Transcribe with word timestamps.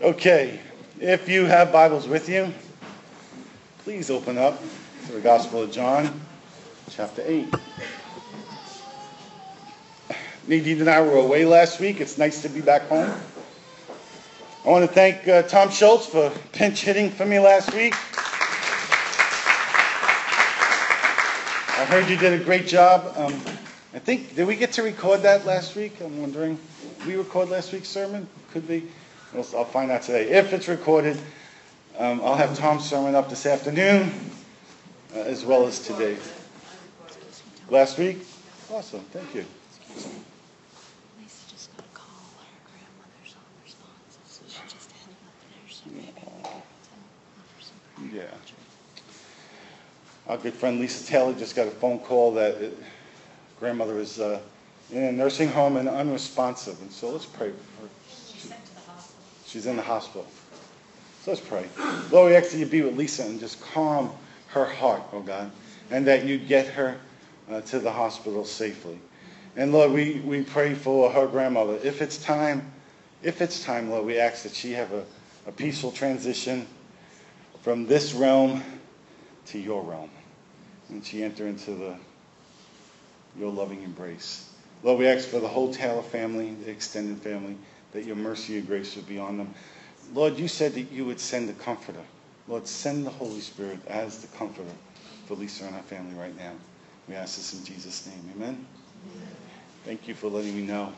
Okay, 0.00 0.60
if 1.00 1.28
you 1.28 1.46
have 1.46 1.72
Bibles 1.72 2.06
with 2.06 2.28
you, 2.28 2.54
please 3.78 4.10
open 4.10 4.38
up 4.38 4.62
to 5.06 5.12
the 5.12 5.18
Gospel 5.20 5.62
of 5.62 5.72
John, 5.72 6.20
chapter 6.88 7.20
8. 7.26 7.52
Nadine 10.46 10.78
and 10.78 10.88
I 10.88 11.00
were 11.00 11.16
away 11.16 11.44
last 11.44 11.80
week. 11.80 12.00
It's 12.00 12.16
nice 12.16 12.42
to 12.42 12.48
be 12.48 12.60
back 12.60 12.82
home. 12.82 13.10
I 14.64 14.68
want 14.68 14.88
to 14.88 14.94
thank 14.94 15.26
uh, 15.26 15.42
Tom 15.42 15.68
Schultz 15.68 16.06
for 16.06 16.30
pinch 16.52 16.82
hitting 16.82 17.10
for 17.10 17.26
me 17.26 17.40
last 17.40 17.74
week. 17.74 17.94
I 21.76 21.84
heard 21.86 22.08
you 22.08 22.16
did 22.16 22.40
a 22.40 22.44
great 22.44 22.68
job. 22.68 23.14
Um, 23.16 23.32
I 23.92 23.98
think, 23.98 24.36
did 24.36 24.46
we 24.46 24.54
get 24.54 24.70
to 24.74 24.84
record 24.84 25.22
that 25.22 25.44
last 25.44 25.74
week? 25.74 26.00
I'm 26.00 26.20
wondering. 26.20 26.56
Did 26.98 27.06
we 27.08 27.16
record 27.16 27.48
last 27.48 27.72
week's 27.72 27.88
sermon? 27.88 28.28
Could 28.52 28.68
be. 28.68 28.86
Well, 29.32 29.46
I'll 29.56 29.64
find 29.66 29.90
out 29.90 30.02
today. 30.02 30.30
If 30.30 30.52
it's 30.54 30.68
recorded, 30.68 31.18
um, 31.98 32.22
I'll 32.24 32.36
have 32.36 32.56
Tom's 32.56 32.88
sermon 32.88 33.14
up 33.14 33.28
this 33.28 33.44
afternoon 33.44 34.10
uh, 35.14 35.18
as 35.18 35.44
well 35.44 35.66
as 35.66 35.80
today. 35.80 36.16
Last 37.68 37.98
week? 37.98 38.24
Awesome. 38.72 39.00
Thank 39.12 39.34
you. 39.34 39.44
Lisa 41.20 41.50
just 41.50 41.76
got 41.76 41.84
a 41.84 41.88
call. 41.92 42.06
Her 42.38 42.46
grandmother's 42.64 43.34
on 43.34 43.42
responses, 43.62 44.18
so 44.24 44.44
just 44.66 44.90
headed 44.92 45.16
up 45.26 45.34
there. 45.42 45.68
So 45.68 45.82
maybe 45.90 46.06
we 46.06 46.12
could 46.12 46.44
offer 46.44 46.62
some 47.60 47.76
prayer. 48.10 48.24
Yeah. 48.24 48.34
Our 50.32 50.38
good 50.38 50.54
friend 50.54 50.80
Lisa 50.80 51.04
Taylor 51.06 51.34
just 51.34 51.54
got 51.54 51.66
a 51.66 51.70
phone 51.70 51.98
call 51.98 52.32
that 52.34 52.54
uh, 52.56 52.68
grandmother 53.60 53.98
is 53.98 54.18
uh, 54.20 54.40
in 54.90 55.02
a 55.02 55.12
nursing 55.12 55.50
home 55.50 55.76
and 55.76 55.86
unresponsive. 55.86 56.80
And 56.80 56.90
so 56.90 57.10
let's 57.10 57.26
pray 57.26 57.50
for 57.50 57.82
her. 57.82 57.88
She's 59.48 59.64
in 59.64 59.76
the 59.76 59.82
hospital. 59.82 60.26
So 61.22 61.30
let's 61.30 61.40
pray. 61.40 61.64
Lord, 62.10 62.30
we 62.30 62.36
ask 62.36 62.50
that 62.50 62.58
you 62.58 62.66
be 62.66 62.82
with 62.82 62.98
Lisa 62.98 63.22
and 63.22 63.40
just 63.40 63.58
calm 63.62 64.12
her 64.48 64.66
heart, 64.66 65.02
oh 65.12 65.20
God, 65.20 65.50
and 65.90 66.06
that 66.06 66.26
you 66.26 66.36
get 66.36 66.66
her 66.66 66.98
uh, 67.50 67.62
to 67.62 67.78
the 67.78 67.90
hospital 67.90 68.44
safely. 68.44 68.98
And 69.56 69.72
Lord, 69.72 69.92
we, 69.92 70.20
we 70.20 70.42
pray 70.42 70.74
for 70.74 71.10
her 71.10 71.26
grandmother. 71.26 71.78
If 71.82 72.02
it's 72.02 72.22
time, 72.22 72.70
if 73.22 73.40
it's 73.40 73.64
time, 73.64 73.88
Lord, 73.88 74.04
we 74.04 74.18
ask 74.18 74.42
that 74.42 74.54
she 74.54 74.72
have 74.72 74.92
a, 74.92 75.04
a 75.46 75.52
peaceful 75.52 75.92
transition 75.92 76.66
from 77.62 77.86
this 77.86 78.12
realm 78.12 78.62
to 79.46 79.58
your 79.58 79.82
realm. 79.82 80.10
And 80.90 81.04
she 81.04 81.22
enter 81.22 81.46
into 81.46 81.70
the 81.70 81.96
your 83.38 83.50
loving 83.50 83.82
embrace. 83.82 84.50
Lord, 84.82 84.98
we 84.98 85.06
ask 85.06 85.28
for 85.28 85.40
the 85.40 85.48
whole 85.48 85.72
Taylor 85.72 86.02
family, 86.02 86.54
the 86.64 86.70
extended 86.70 87.18
family, 87.18 87.56
that 87.92 88.04
your 88.04 88.16
mercy 88.16 88.58
and 88.58 88.66
grace 88.66 88.96
would 88.96 89.08
be 89.08 89.18
on 89.18 89.38
them. 89.38 89.54
Lord, 90.14 90.38
you 90.38 90.48
said 90.48 90.74
that 90.74 90.90
you 90.92 91.04
would 91.04 91.20
send 91.20 91.48
the 91.48 91.52
comforter. 91.54 92.02
Lord, 92.46 92.66
send 92.66 93.04
the 93.04 93.10
Holy 93.10 93.40
Spirit 93.40 93.78
as 93.86 94.18
the 94.20 94.36
comforter 94.36 94.70
for 95.26 95.34
Lisa 95.34 95.64
and 95.64 95.74
our 95.74 95.82
family 95.82 96.14
right 96.18 96.36
now. 96.36 96.52
We 97.08 97.14
ask 97.14 97.36
this 97.36 97.54
in 97.54 97.64
Jesus' 97.64 98.06
name. 98.06 98.32
Amen. 98.36 98.66
Thank 99.84 100.08
you 100.08 100.14
for 100.14 100.28
letting 100.28 100.56
me 100.56 100.62
know. 100.62 100.92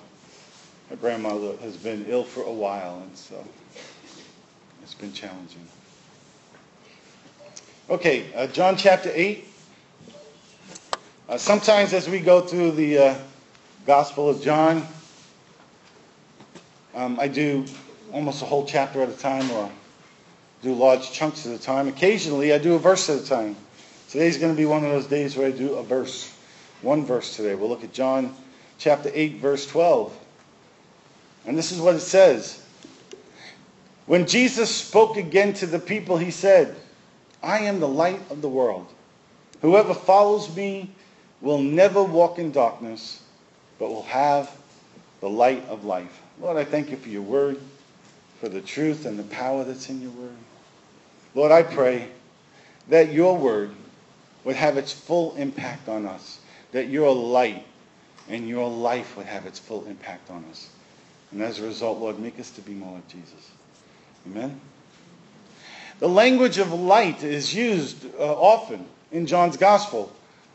My 0.88 0.96
grandmother 0.96 1.56
has 1.58 1.77
been 1.77 2.06
ill 2.08 2.24
for 2.24 2.42
a 2.42 2.52
while, 2.52 3.00
and 3.02 3.16
so 3.16 3.44
it's 4.83 4.94
been 4.94 5.12
challenging. 5.12 5.66
Okay, 7.88 8.33
uh, 8.34 8.46
John 8.48 8.77
chapter 8.77 9.11
8. 9.12 9.44
Uh, 11.28 11.38
sometimes 11.38 11.92
as 11.92 12.08
we 12.08 12.18
go 12.20 12.41
through 12.41 12.72
the 12.72 12.98
uh, 12.98 13.14
Gospel 13.86 14.28
of 14.28 14.42
John, 14.42 14.86
um, 16.94 17.19
I 17.20 17.28
do 17.28 17.64
almost 18.12 18.42
a 18.42 18.44
whole 18.44 18.66
chapter 18.66 19.02
at 19.02 19.08
a 19.08 19.16
time 19.16 19.50
or 19.52 19.70
do 20.62 20.74
large 20.74 21.12
chunks 21.12 21.46
at 21.46 21.55
a 21.55 21.62
time. 21.62 21.88
Occasionally, 21.88 22.52
I 22.52 22.58
do 22.58 22.74
a 22.74 22.78
verse 22.78 23.08
at 23.08 23.20
a 23.20 23.27
time. 23.27 23.56
Today's 24.08 24.39
going 24.39 24.52
to 24.52 24.56
be 24.56 24.67
one 24.67 24.84
of 24.84 24.90
those 24.90 25.06
days 25.06 25.36
where 25.36 25.46
I 25.46 25.52
do 25.52 25.74
a 25.74 25.83
verse. 25.83 26.36
One 26.83 27.05
verse 27.05 27.36
today. 27.36 27.55
We'll 27.55 27.68
look 27.68 27.84
at 27.84 27.92
John 27.92 28.34
chapter 28.79 29.11
8, 29.12 29.36
verse 29.36 29.67
12. 29.67 30.17
And 31.46 31.56
this 31.56 31.73
is 31.73 31.80
what 31.80 31.95
it 31.95 32.00
says. 32.00 32.64
When 34.06 34.27
Jesus 34.27 34.74
spoke 34.74 35.17
again 35.17 35.52
to 35.55 35.67
the 35.67 35.79
people, 35.79 36.17
he 36.17 36.30
said, 36.30 36.74
I 37.42 37.61
am 37.61 37.80
the 37.80 37.89
light 37.89 38.20
of 38.30 38.42
the 38.42 38.48
world. 38.48 38.92
Whoever 39.62 39.95
follows 39.95 40.55
me 40.55 40.90
will 41.40 41.61
never 41.61 42.02
walk 42.02 42.39
in 42.39 42.50
darkness, 42.50 43.23
but 43.79 43.90
will 43.90 44.02
have 44.02 44.50
the 45.20 45.29
light 45.29 45.67
of 45.69 45.85
life. 45.85 46.23
Lord, 46.41 46.57
I 46.57 46.64
thank 46.64 46.91
you 46.91 46.97
for 46.97 47.08
your 47.08 47.23
word, 47.23 47.58
for 48.41 48.48
the 48.48 48.61
truth 48.61 49.05
and 49.05 49.19
the 49.19 49.25
power 49.25 49.64
that's 49.64 49.89
in 49.89 50.01
your 50.01 50.11
word. 50.13 50.36
Lord, 51.35 51.53
I 51.53 51.63
pray 51.63 52.08
that 52.89 53.13
your 53.13 53.36
word 53.36 53.70
would 54.45 54.57
have 54.57 54.77
its 54.77 54.92
full 54.92 55.36
impact 55.36 55.89
on 55.89 56.07
us, 56.07 56.41
that 56.73 56.89
your 56.89 57.14
light 57.14 57.67
and 58.29 58.48
your 58.48 58.69
life 58.69 59.17
would 59.17 59.27
have 59.27 59.47
its 59.47 59.59
full 59.59 59.85
impact 59.86 60.30
on 60.30 60.45
us. 60.51 60.70
And 61.30 61.42
as 61.42 61.59
a 61.61 61.63
result, 61.63 61.98
Lord, 61.98 62.19
make 62.19 62.41
us 62.41 62.51
to 62.53 62.61
be 62.63 62.73
more 62.73 62.95
like 62.95 63.09
Jesus. 63.09 63.51
Amen. 64.27 64.61
The 65.98 66.09
language 66.09 66.59
of 66.59 66.73
light 66.73 67.23
is 67.23 67.55
used 67.55 68.07
uh, 68.19 68.35
often 68.35 68.86
in 69.13 69.27
John's 69.27 69.57
gospel. 69.57 70.13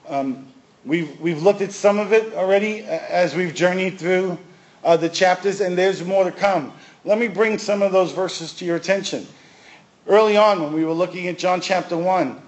Um, 0.07 0.47
we've, 0.83 1.19
we've 1.19 1.41
looked 1.41 1.61
at 1.61 1.71
some 1.71 1.99
of 1.99 2.13
it 2.13 2.33
already 2.33 2.81
uh, 2.81 2.87
as 2.87 3.35
we've 3.35 3.53
journeyed 3.53 3.99
through 3.99 4.37
uh, 4.85 4.95
the 4.95 5.09
chapters, 5.09 5.59
and 5.59 5.77
there's 5.77 6.03
more 6.03 6.23
to 6.23 6.31
come. 6.31 6.71
Let 7.03 7.19
me 7.19 7.27
bring 7.27 7.57
some 7.57 7.81
of 7.81 7.91
those 7.91 8.13
verses 8.13 8.53
to 8.53 8.65
your 8.65 8.77
attention. 8.77 9.27
Early 10.07 10.37
on, 10.37 10.63
when 10.63 10.71
we 10.71 10.85
were 10.85 10.93
looking 10.93 11.27
at 11.27 11.37
John 11.37 11.59
chapter 11.59 11.97
1, 11.97 12.41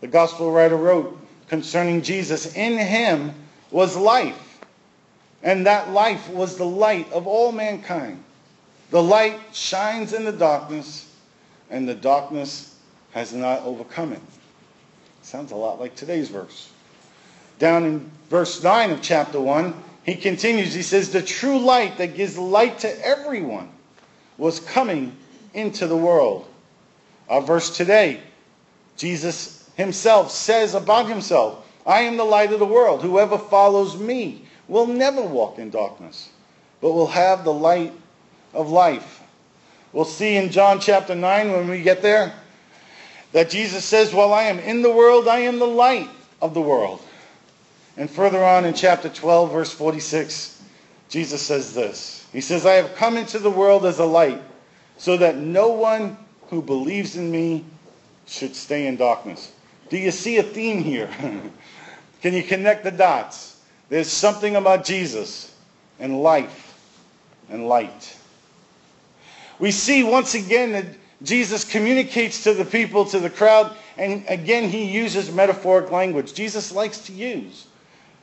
the 0.00 0.06
gospel 0.06 0.50
writer 0.50 0.76
wrote 0.76 1.18
concerning 1.48 2.00
Jesus, 2.00 2.54
In 2.54 2.78
him 2.78 3.34
was 3.70 3.96
life, 3.96 4.60
and 5.42 5.66
that 5.66 5.90
life 5.90 6.30
was 6.30 6.56
the 6.56 6.64
light 6.64 7.12
of 7.12 7.26
all 7.26 7.52
mankind. 7.52 8.24
The 8.90 9.02
light 9.02 9.38
shines 9.52 10.14
in 10.14 10.24
the 10.24 10.32
darkness 10.32 11.08
and 11.70 11.88
the 11.88 11.94
darkness 11.94 12.76
has 13.12 13.32
not 13.32 13.62
overcome 13.62 14.12
it. 14.12 14.20
Sounds 15.22 15.52
a 15.52 15.56
lot 15.56 15.80
like 15.80 15.94
today's 15.94 16.28
verse. 16.28 16.70
Down 17.58 17.84
in 17.84 18.10
verse 18.30 18.62
9 18.62 18.90
of 18.90 19.02
chapter 19.02 19.40
1, 19.40 19.74
he 20.08 20.14
continues, 20.14 20.72
he 20.72 20.82
says, 20.82 21.10
The 21.10 21.20
true 21.20 21.58
light 21.58 21.98
that 21.98 22.16
gives 22.16 22.38
light 22.38 22.78
to 22.78 23.06
everyone 23.06 23.68
was 24.38 24.58
coming 24.58 25.14
into 25.52 25.86
the 25.86 25.96
world. 25.96 26.48
Our 27.28 27.42
verse 27.42 27.76
today, 27.76 28.22
Jesus 28.96 29.68
himself 29.76 30.30
says 30.30 30.74
about 30.74 31.08
himself, 31.08 31.66
I 31.86 32.00
am 32.00 32.16
the 32.16 32.24
light 32.24 32.52
of 32.52 32.58
the 32.58 32.64
world. 32.64 33.02
Whoever 33.02 33.36
follows 33.36 33.98
me 33.98 34.46
will 34.66 34.86
never 34.86 35.20
walk 35.20 35.58
in 35.58 35.68
darkness, 35.68 36.30
but 36.80 36.92
will 36.92 37.08
have 37.08 37.44
the 37.44 37.52
light 37.52 37.92
of 38.54 38.70
life. 38.70 39.22
We'll 39.92 40.06
see 40.06 40.36
in 40.36 40.50
John 40.50 40.80
chapter 40.80 41.14
9 41.14 41.52
when 41.52 41.68
we 41.68 41.82
get 41.82 42.00
there 42.00 42.32
that 43.32 43.50
Jesus 43.50 43.84
says, 43.84 44.14
While 44.14 44.32
I 44.32 44.44
am 44.44 44.58
in 44.58 44.80
the 44.80 44.92
world, 44.92 45.28
I 45.28 45.40
am 45.40 45.58
the 45.58 45.66
light 45.66 46.08
of 46.40 46.54
the 46.54 46.62
world. 46.62 47.02
And 47.98 48.08
further 48.08 48.44
on 48.44 48.64
in 48.64 48.74
chapter 48.74 49.08
12, 49.08 49.50
verse 49.50 49.72
46, 49.72 50.62
Jesus 51.08 51.42
says 51.42 51.74
this 51.74 52.24
He 52.32 52.40
says, 52.40 52.64
I 52.64 52.74
have 52.74 52.94
come 52.94 53.16
into 53.16 53.40
the 53.40 53.50
world 53.50 53.84
as 53.84 53.98
a 53.98 54.04
light, 54.04 54.40
so 54.98 55.16
that 55.16 55.36
no 55.36 55.70
one 55.70 56.16
who 56.46 56.62
believes 56.62 57.16
in 57.16 57.28
me 57.28 57.64
should 58.28 58.54
stay 58.54 58.86
in 58.86 58.96
darkness. 58.96 59.50
Do 59.88 59.96
you 59.98 60.12
see 60.12 60.36
a 60.36 60.44
theme 60.44 60.84
here? 60.84 61.10
Can 62.22 62.34
you 62.34 62.44
connect 62.44 62.84
the 62.84 62.92
dots? 62.92 63.60
There's 63.88 64.08
something 64.08 64.54
about 64.54 64.84
Jesus 64.84 65.52
and 65.98 66.22
life 66.22 66.78
and 67.50 67.68
light. 67.68 68.16
We 69.58 69.72
see 69.72 70.04
once 70.04 70.36
again 70.36 70.70
that 70.72 70.86
Jesus 71.24 71.64
communicates 71.64 72.44
to 72.44 72.54
the 72.54 72.64
people, 72.64 73.06
to 73.06 73.18
the 73.18 73.30
crowd, 73.30 73.76
and 73.96 74.24
again 74.28 74.68
he 74.68 74.84
uses 74.84 75.32
metaphoric 75.32 75.90
language. 75.90 76.32
Jesus 76.32 76.70
likes 76.70 76.98
to 77.06 77.12
use 77.12 77.66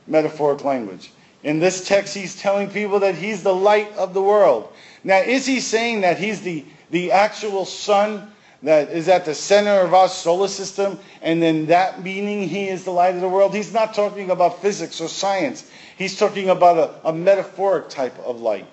metaphoric 0.06 0.64
language. 0.64 1.12
In 1.42 1.58
this 1.58 1.86
text, 1.86 2.14
he's 2.14 2.40
telling 2.40 2.70
people 2.70 3.00
that 3.00 3.14
he's 3.14 3.42
the 3.42 3.54
light 3.54 3.92
of 3.96 4.14
the 4.14 4.22
world. 4.22 4.72
Now, 5.04 5.18
is 5.18 5.46
he 5.46 5.60
saying 5.60 6.00
that 6.00 6.18
he's 6.18 6.40
the, 6.40 6.64
the 6.90 7.12
actual 7.12 7.64
sun 7.64 8.32
that 8.62 8.88
is 8.88 9.08
at 9.08 9.24
the 9.24 9.34
center 9.34 9.80
of 9.80 9.94
our 9.94 10.08
solar 10.08 10.48
system, 10.48 10.98
and 11.22 11.40
then 11.40 11.66
that 11.66 12.02
meaning 12.02 12.48
he 12.48 12.68
is 12.68 12.84
the 12.84 12.90
light 12.90 13.14
of 13.14 13.20
the 13.20 13.28
world? 13.28 13.54
He's 13.54 13.72
not 13.72 13.94
talking 13.94 14.30
about 14.30 14.60
physics 14.60 15.00
or 15.00 15.08
science. 15.08 15.70
He's 15.96 16.18
talking 16.18 16.48
about 16.48 16.78
a, 17.04 17.08
a 17.08 17.12
metaphoric 17.12 17.88
type 17.88 18.18
of 18.20 18.40
light. 18.40 18.66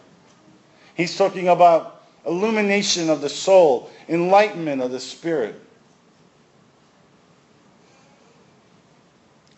He's 0.95 1.15
talking 1.15 1.49
about 1.49 2.03
illumination 2.25 3.09
of 3.09 3.21
the 3.21 3.29
soul, 3.29 3.91
enlightenment 4.09 4.81
of 4.81 4.91
the 4.91 4.99
spirit. 4.99 5.59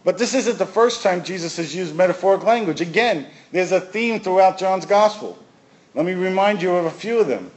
But 0.05 0.19
this 0.19 0.35
isn't 0.35 0.59
the 0.59 0.67
first 0.67 1.01
time 1.01 1.23
Jesus 1.23 1.57
has 1.57 1.75
used 1.75 1.95
metaphoric 1.95 2.43
language. 2.43 2.79
Again, 2.79 3.25
there's 3.51 3.71
a 3.71 3.81
theme 3.81 4.19
throughout 4.19 4.59
John's 4.59 4.85
gospel. 4.85 5.37
Let 5.95 6.05
me 6.05 6.13
remind 6.13 6.61
you 6.61 6.75
of 6.75 6.85
a 6.85 6.91
few 6.91 7.19
of 7.19 7.27
them. 7.27 7.49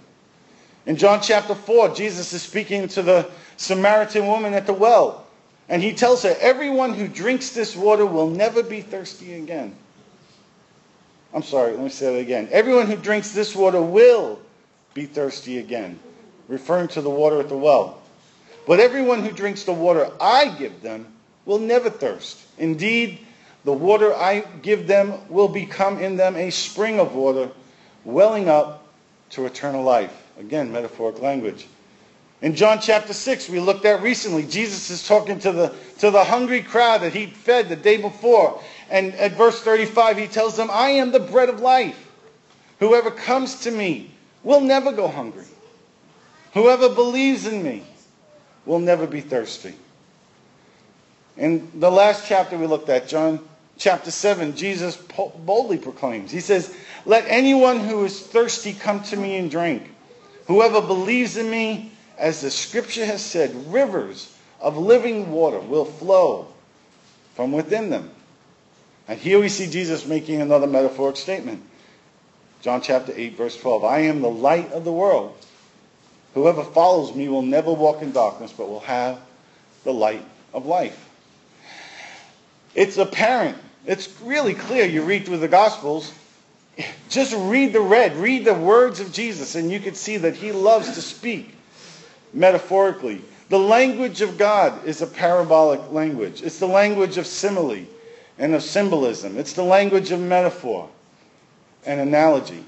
In 0.87 0.97
John 0.97 1.21
chapter 1.21 1.55
4, 1.55 1.95
Jesus 1.95 2.33
is 2.33 2.41
speaking 2.41 2.89
to 2.89 3.03
the 3.03 3.31
Samaritan 3.59 4.27
woman 4.27 4.55
at 4.55 4.67
the 4.67 4.73
well. 4.73 5.27
And 5.69 5.83
he 5.83 5.93
tells 5.93 6.23
her, 6.23 6.35
Everyone 6.41 6.95
who 6.95 7.07
drinks 7.07 7.51
this 7.51 7.77
water 7.77 8.07
will 8.07 8.31
never 8.31 8.63
be 8.63 8.81
thirsty 8.81 9.35
again. 9.35 9.77
I'm 11.35 11.43
sorry, 11.43 11.73
let 11.73 11.83
me 11.83 11.91
say 11.91 12.15
that 12.15 12.21
again. 12.21 12.49
Everyone 12.51 12.87
who 12.87 12.97
drinks 12.97 13.33
this 13.33 13.55
water 13.55 13.83
will 13.83 14.41
be 14.95 15.05
thirsty 15.05 15.59
again, 15.59 16.01
referring 16.49 16.89
to 16.89 17.03
the 17.03 17.11
water 17.11 17.41
at 17.41 17.51
the 17.51 17.59
well. 17.59 18.01
But 18.67 18.81
everyone 18.81 19.23
who 19.23 19.33
drinks 19.33 19.65
the 19.65 19.75
water 19.75 20.11
I 20.19 20.49
give 20.49 20.81
them 20.81 21.18
will 21.49 21.59
never 21.59 21.89
thirst. 21.89 22.39
Indeed, 22.59 23.19
the 23.65 23.73
water 23.73 24.15
I 24.15 24.41
give 24.63 24.87
them 24.87 25.15
will 25.31 25.49
become 25.49 25.99
in 25.99 26.17
them 26.17 26.37
a 26.37 26.51
spring 26.51 27.01
of 27.01 27.15
water 27.15 27.51
welling 28.05 28.51
up 28.51 28.87
to 29.31 29.47
eternal 29.47 29.83
life. 29.83 30.13
Again, 30.39 30.71
metaphoric 30.71 31.23
language. 31.23 31.67
In 32.43 32.55
John 32.55 32.81
chapter 32.81 33.15
6, 33.15 33.49
we 33.49 33.61
looked 33.61 33.87
at 33.87 34.03
recently, 34.03 34.45
Jesus 34.45 34.91
is 34.91 35.09
talking 35.09 35.39
to 35.41 35.51
the, 35.51 35.75
to 36.01 36.11
the 36.11 36.23
hungry 36.23 36.63
crowd 36.63 37.01
that 37.01 37.15
he 37.15 37.27
fed 37.27 37.71
the 37.71 37.77
day 37.77 37.97
before. 37.97 38.63
And 38.91 39.15
at 39.15 39.33
verse 39.33 39.61
35, 39.63 40.19
he 40.19 40.27
tells 40.27 40.55
them, 40.55 40.69
I 40.71 40.91
am 40.91 41.13
the 41.13 41.19
bread 41.19 41.49
of 41.49 41.61
life. 41.61 42.13
Whoever 42.79 43.11
comes 43.11 43.61
to 43.61 43.71
me 43.71 44.11
will 44.45 44.61
never 44.61 44.93
go 44.93 45.09
hungry. 45.09 45.47
Whoever 46.53 46.91
believes 46.91 47.47
in 47.47 47.63
me 47.63 47.85
will 48.67 48.81
never 48.81 49.07
be 49.07 49.23
thirsty. 49.23 49.75
In 51.39 51.71
the 51.79 51.91
last 51.91 52.27
chapter 52.27 52.59
we 52.59 52.67
looked 52.67 52.89
at, 52.89 53.07
John 53.07 53.39
chapter 53.79 54.11
7, 54.11 54.57
Jesus 54.57 54.97
boldly 54.97 55.79
proclaims, 55.79 56.33
He 56.33 56.41
says, 56.41 56.75
Let 57.07 57.25
anyone 57.29 57.79
who 57.79 58.05
is 58.05 58.21
thirsty 58.21 58.73
come 58.73 59.03
to 59.05 59.17
me 59.17 59.37
and 59.37 59.49
drink. 59.49 59.89
Whoever 60.49 60.81
believes 60.81 61.37
in 61.37 61.49
me, 61.49 61.93
as 62.19 62.41
the 62.41 62.51
scripture 62.51 63.07
has 63.07 63.25
said, 63.25 63.73
rivers 63.73 64.35
of 64.61 64.77
living 64.77 65.31
water 65.31 65.61
will 65.61 65.85
flow 65.85 66.49
from 67.35 67.53
within 67.53 67.91
them. 67.91 68.11
And 69.07 69.19
here 69.19 69.39
we 69.39 69.49
see 69.49 69.71
Jesus 69.71 70.07
making 70.07 70.43
another 70.43 70.67
metaphoric 70.67 71.17
statement. 71.17 71.63
John 72.63 72.81
chapter 72.81 73.13
8, 73.15 73.37
verse 73.37 73.57
12. 73.57 73.85
I 73.85 74.01
am 74.01 74.21
the 74.21 74.29
light 74.29 74.73
of 74.73 74.85
the 74.85 74.93
world. 74.93 75.37
Whoever 76.35 76.65
follows 76.65 77.15
me 77.15 77.29
will 77.29 77.43
never 77.43 77.73
walk 77.73 78.03
in 78.03 78.11
darkness, 78.11 78.53
but 78.53 78.69
will 78.69 78.81
have 78.81 79.21
the 79.85 79.95
light 79.95 80.25
of 80.53 80.67
life. 80.67 81.08
It's 82.75 82.99
apparent. 82.99 83.57
It's 83.87 84.21
really 84.21 84.55
clear. 84.55 84.85
You 84.87 85.03
read 85.03 85.27
through 85.27 85.39
the 85.39 85.49
Gospels. 85.49 86.13
Just 87.09 87.35
read 87.37 87.73
the 87.73 87.81
red. 87.81 88.17
Read 88.17 88.45
the 88.45 88.55
words 88.55 89.01
of 89.01 89.13
Jesus, 89.13 89.55
and 89.55 89.71
you 89.71 89.81
can 89.81 89.95
see 89.95 90.17
that 90.19 90.37
he 90.37 90.53
loves 90.53 90.93
to 90.95 91.03
speak 91.03 91.55
metaphorically. 92.33 93.23
The 93.49 93.59
language 93.59 94.21
of 94.21 94.37
God 94.37 94.85
is 94.87 95.01
a 95.01 95.07
parabolic 95.07 95.91
language. 95.91 96.43
It's 96.43 96.59
the 96.59 96.67
language 96.67 97.17
of 97.17 97.27
simile 97.27 97.87
and 98.39 98.55
of 98.55 98.63
symbolism. 98.63 99.39
It's 99.39 99.55
the 99.55 99.63
language 99.63 100.11
of 100.13 100.21
metaphor 100.21 100.89
and 101.87 102.01
analogy. 102.01 102.65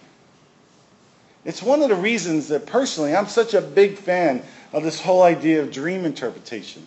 It's 1.45 1.63
one 1.63 1.83
of 1.83 1.89
the 1.89 1.97
reasons 1.97 2.49
that 2.49 2.67
personally 2.67 3.15
I'm 3.15 3.27
such 3.27 3.55
a 3.55 3.61
big 3.61 3.97
fan 3.97 4.43
of 4.73 4.83
this 4.83 5.01
whole 5.01 5.23
idea 5.23 5.63
of 5.63 5.71
dream 5.71 6.05
interpretation. 6.05 6.87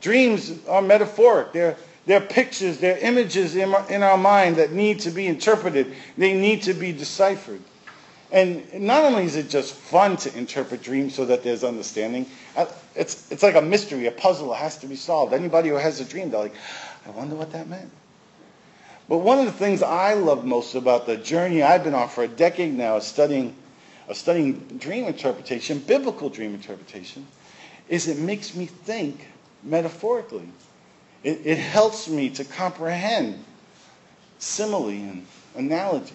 Dreams 0.00 0.52
are 0.68 0.82
metaphoric. 0.82 1.52
They're, 1.52 1.76
they're 2.06 2.20
pictures, 2.20 2.78
they're 2.78 2.98
images 2.98 3.56
in 3.56 3.74
our, 3.74 3.90
in 3.90 4.02
our 4.02 4.16
mind 4.16 4.56
that 4.56 4.72
need 4.72 5.00
to 5.00 5.10
be 5.10 5.26
interpreted. 5.26 5.92
They 6.16 6.32
need 6.32 6.62
to 6.62 6.74
be 6.74 6.92
deciphered. 6.92 7.60
And 8.32 8.72
not 8.74 9.04
only 9.04 9.24
is 9.24 9.36
it 9.36 9.48
just 9.48 9.74
fun 9.74 10.16
to 10.18 10.36
interpret 10.36 10.82
dreams 10.82 11.14
so 11.14 11.24
that 11.26 11.42
there's 11.42 11.62
understanding, 11.62 12.26
uh, 12.56 12.66
it's, 12.94 13.30
it's 13.30 13.42
like 13.42 13.54
a 13.54 13.62
mystery, 13.62 14.06
a 14.06 14.12
puzzle 14.12 14.50
that 14.50 14.56
has 14.56 14.78
to 14.78 14.86
be 14.86 14.96
solved. 14.96 15.32
Anybody 15.32 15.68
who 15.68 15.76
has 15.76 16.00
a 16.00 16.04
dream, 16.04 16.30
they're 16.30 16.40
like, 16.40 16.54
I 17.06 17.10
wonder 17.10 17.36
what 17.36 17.52
that 17.52 17.68
meant. 17.68 17.90
But 19.08 19.18
one 19.18 19.38
of 19.38 19.44
the 19.46 19.52
things 19.52 19.82
I 19.82 20.14
love 20.14 20.44
most 20.44 20.74
about 20.74 21.06
the 21.06 21.16
journey 21.16 21.62
I've 21.62 21.84
been 21.84 21.94
on 21.94 22.08
for 22.08 22.24
a 22.24 22.28
decade 22.28 22.74
now, 22.74 22.98
studying, 22.98 23.54
studying 24.12 24.54
dream 24.78 25.04
interpretation, 25.04 25.78
biblical 25.78 26.28
dream 26.28 26.54
interpretation, 26.54 27.26
is 27.88 28.08
it 28.08 28.18
makes 28.18 28.56
me 28.56 28.66
think 28.66 29.28
metaphorically. 29.62 30.48
It, 31.26 31.40
it 31.44 31.58
helps 31.58 32.08
me 32.08 32.30
to 32.30 32.44
comprehend 32.44 33.42
simile 34.38 34.90
and 34.90 35.26
analogy. 35.56 36.14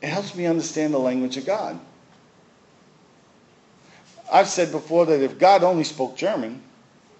It 0.00 0.08
helps 0.08 0.34
me 0.34 0.46
understand 0.46 0.94
the 0.94 0.98
language 0.98 1.36
of 1.36 1.44
God. 1.44 1.78
I've 4.32 4.48
said 4.48 4.72
before 4.72 5.04
that 5.04 5.20
if 5.20 5.38
God 5.38 5.62
only 5.62 5.84
spoke 5.84 6.16
German, 6.16 6.62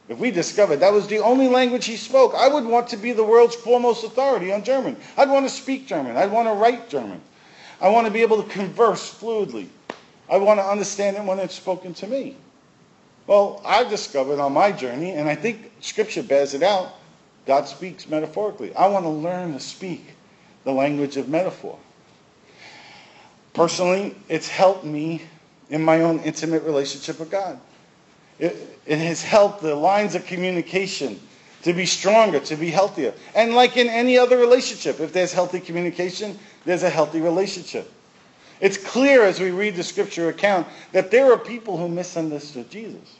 if 0.09 0.17
we 0.17 0.31
discovered 0.31 0.79
that 0.79 0.95
was 0.95 1.07
the 1.09 1.19
only 1.19 1.47
language 1.47 1.85
he 1.85 1.99
spoke, 1.99 2.33
I 2.35 2.49
would 2.49 2.65
want 2.65 2.89
to 2.89 2.97
be 2.97 3.13
the 3.13 3.23
world's 3.23 3.57
foremost 3.57 4.03
authority 4.03 4.51
on 4.51 4.65
German. 4.65 4.97
I'd 5.19 5.29
want 5.29 5.45
to 5.45 5.51
speak 5.51 5.87
German. 5.87 6.17
I'd 6.17 6.33
want 6.33 6.49
to 6.49 6.55
write 6.55 6.89
German. 6.89 7.21
I 7.83 7.91
want 7.91 8.07
to 8.07 8.11
be 8.11 8.23
able 8.23 8.43
to 8.43 8.49
converse 8.49 9.13
fluidly. 9.13 9.69
I 10.31 10.39
want 10.39 10.59
to 10.59 10.65
understand 10.65 11.19
it 11.19 11.25
when 11.25 11.39
it's 11.39 11.55
spoken 11.55 11.93
to 11.93 12.07
me. 12.07 12.39
Well, 13.27 13.63
I've 13.65 13.89
discovered 13.89 14.39
on 14.39 14.53
my 14.53 14.73
journey, 14.73 15.13
and 15.13 15.29
I 15.29 15.35
think 15.35 15.73
Scripture 15.81 16.23
bears 16.23 16.55
it 16.55 16.63
out, 16.63 16.93
God 17.47 17.67
speaks 17.69 18.09
metaphorically. 18.09 18.75
I 18.75 18.89
want 18.89 19.05
to 19.05 19.11
learn 19.11 19.53
to 19.55 19.61
speak 19.61 20.15
the 20.65 20.73
language 20.73 21.17
of 21.17 21.29
metaphor. 21.29 21.79
Personally, 23.53 24.15
it's 24.29 24.49
helped 24.49 24.85
me 24.85 25.23
in 25.71 25.83
my 25.83 26.01
own 26.03 26.21
intimate 26.21 26.65
relationship 26.65 27.19
with 27.19 27.31
God. 27.31 27.59
It, 28.39 28.79
it 28.85 28.99
has 28.99 29.23
helped 29.23 29.63
the 29.63 29.75
lines 29.75 30.15
of 30.15 30.27
communication 30.27 31.21
to 31.63 31.73
be 31.73 31.87
stronger, 31.87 32.41
to 32.41 32.57
be 32.57 32.71
healthier. 32.71 33.15
And 33.35 33.55
like 33.55 33.77
in 33.77 33.89
any 33.89 34.19
other 34.19 34.37
relationship, 34.37 35.01
if 35.01 35.13
there's 35.13 35.33
healthy 35.33 35.61
communication, 35.61 36.39
there's 36.65 36.83
a 36.83 36.91
healthy 36.91 37.21
relationship. 37.21 37.91
It's 38.61 38.79
clear 38.79 39.23
as 39.25 39.41
we 39.41 39.51
read 39.51 39.77
the 39.77 39.83
scripture 39.83 40.29
account 40.29 40.67
that 40.93 41.11
there 41.11 41.33
are 41.33 41.39
people 41.39 41.77
who 41.77 41.89
misunderstood 41.89 42.71
Jesus. 42.71 43.17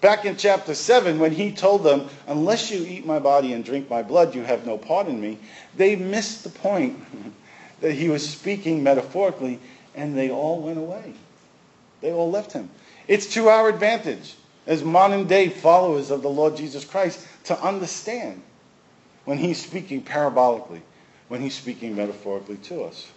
Back 0.00 0.24
in 0.24 0.36
chapter 0.36 0.74
7, 0.74 1.18
when 1.18 1.32
he 1.32 1.50
told 1.50 1.82
them, 1.82 2.08
Unless 2.28 2.70
you 2.70 2.84
eat 2.84 3.04
my 3.04 3.18
body 3.18 3.52
and 3.52 3.64
drink 3.64 3.90
my 3.90 4.02
blood, 4.02 4.34
you 4.34 4.42
have 4.42 4.64
no 4.64 4.78
part 4.78 5.08
in 5.08 5.20
me, 5.20 5.38
they 5.76 5.96
missed 5.96 6.44
the 6.44 6.50
point 6.50 7.02
that 7.80 7.92
he 7.92 8.08
was 8.08 8.28
speaking 8.28 8.82
metaphorically, 8.82 9.58
and 9.96 10.16
they 10.16 10.30
all 10.30 10.60
went 10.60 10.78
away. 10.78 11.14
They 12.00 12.12
all 12.12 12.30
left 12.30 12.52
him. 12.52 12.70
It's 13.08 13.34
to 13.34 13.48
our 13.48 13.68
advantage 13.68 14.36
as 14.66 14.84
modern 14.84 15.26
day 15.26 15.48
followers 15.48 16.10
of 16.10 16.22
the 16.22 16.30
Lord 16.30 16.56
Jesus 16.56 16.84
Christ 16.84 17.26
to 17.44 17.60
understand 17.60 18.42
when 19.24 19.38
he's 19.38 19.60
speaking 19.60 20.02
parabolically, 20.02 20.82
when 21.26 21.40
he's 21.40 21.54
speaking 21.54 21.96
metaphorically 21.96 22.56
to 22.58 22.84
us. 22.84 23.10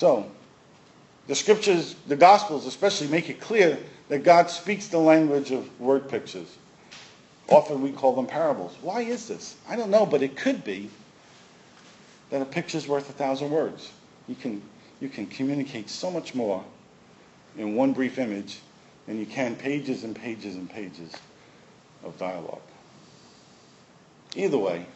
So, 0.00 0.30
the 1.26 1.34
scriptures, 1.34 1.94
the 2.06 2.16
gospels 2.16 2.64
especially, 2.64 3.08
make 3.08 3.28
it 3.28 3.38
clear 3.38 3.78
that 4.08 4.24
God 4.24 4.48
speaks 4.48 4.88
the 4.88 4.96
language 4.96 5.50
of 5.50 5.78
word 5.78 6.08
pictures. 6.08 6.56
Often 7.50 7.82
we 7.82 7.92
call 7.92 8.16
them 8.16 8.26
parables. 8.26 8.74
Why 8.80 9.02
is 9.02 9.28
this? 9.28 9.56
I 9.68 9.76
don't 9.76 9.90
know, 9.90 10.06
but 10.06 10.22
it 10.22 10.38
could 10.38 10.64
be 10.64 10.88
that 12.30 12.40
a 12.40 12.46
picture's 12.46 12.88
worth 12.88 13.10
a 13.10 13.12
thousand 13.12 13.50
words. 13.50 13.92
You 14.26 14.36
can 14.36 14.62
you 15.00 15.10
can 15.10 15.26
communicate 15.26 15.90
so 15.90 16.10
much 16.10 16.34
more 16.34 16.64
in 17.58 17.74
one 17.74 17.92
brief 17.92 18.18
image 18.18 18.58
than 19.06 19.18
you 19.20 19.26
can 19.26 19.54
pages 19.54 20.02
and 20.02 20.16
pages 20.16 20.54
and 20.56 20.70
pages 20.70 21.12
of 22.04 22.16
dialogue. 22.16 22.62
Either 24.34 24.56
way, 24.56 24.86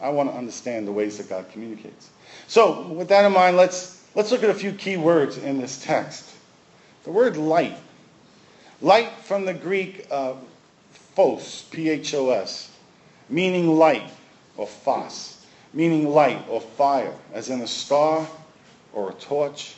I 0.00 0.08
want 0.08 0.30
to 0.30 0.34
understand 0.34 0.86
the 0.86 0.92
ways 0.92 1.18
that 1.18 1.28
God 1.28 1.50
communicates. 1.52 2.08
So, 2.46 2.88
with 2.88 3.08
that 3.08 3.26
in 3.26 3.32
mind, 3.32 3.58
let's, 3.58 3.97
let's 4.14 4.30
look 4.30 4.42
at 4.42 4.50
a 4.50 4.54
few 4.54 4.72
key 4.72 4.96
words 4.96 5.38
in 5.38 5.60
this 5.60 5.82
text. 5.82 6.28
The 7.04 7.10
word 7.10 7.36
light. 7.36 7.76
Light 8.80 9.10
from 9.24 9.44
the 9.44 9.54
Greek 9.54 10.06
uh, 10.10 10.34
phos, 11.14 11.62
P-H-O-S, 11.70 12.70
meaning 13.28 13.76
light, 13.76 14.08
or 14.56 14.66
phos, 14.66 15.44
meaning 15.72 16.08
light 16.08 16.44
or 16.48 16.60
fire, 16.60 17.14
as 17.32 17.50
in 17.50 17.60
a 17.60 17.66
star 17.66 18.26
or 18.92 19.10
a 19.10 19.14
torch 19.14 19.74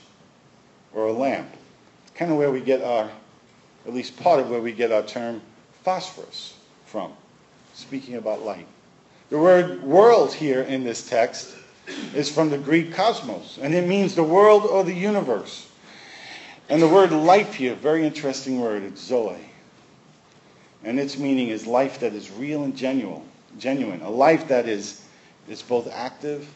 or 0.92 1.06
a 1.06 1.12
lamp. 1.12 1.48
Kind 2.14 2.30
of 2.30 2.36
where 2.36 2.50
we 2.50 2.60
get 2.60 2.82
our, 2.82 3.10
at 3.86 3.94
least 3.94 4.16
part 4.18 4.40
of 4.40 4.50
where 4.50 4.60
we 4.60 4.72
get 4.72 4.92
our 4.92 5.02
term 5.02 5.40
phosphorus 5.82 6.54
from, 6.86 7.12
speaking 7.72 8.16
about 8.16 8.42
light. 8.42 8.66
The 9.30 9.38
word 9.38 9.82
world 9.82 10.34
here 10.34 10.62
in 10.62 10.84
this 10.84 11.08
text 11.08 11.54
is 12.14 12.30
from 12.30 12.50
the 12.50 12.58
Greek 12.58 12.92
cosmos, 12.94 13.58
and 13.60 13.74
it 13.74 13.86
means 13.86 14.14
the 14.14 14.22
world 14.22 14.64
or 14.64 14.84
the 14.84 14.94
universe. 14.94 15.68
And 16.68 16.80
the 16.80 16.88
word 16.88 17.10
life 17.10 17.54
here, 17.54 17.74
very 17.74 18.06
interesting 18.06 18.60
word, 18.60 18.84
it's 18.84 19.02
zoe. 19.02 19.36
And 20.84 20.98
its 20.98 21.18
meaning 21.18 21.48
is 21.48 21.66
life 21.66 22.00
that 22.00 22.14
is 22.14 22.30
real 22.30 22.64
and 22.64 22.76
genuine, 22.76 23.28
genuine, 23.58 24.02
a 24.02 24.10
life 24.10 24.48
that 24.48 24.68
is, 24.68 25.02
is 25.48 25.62
both 25.62 25.90
active 25.92 26.48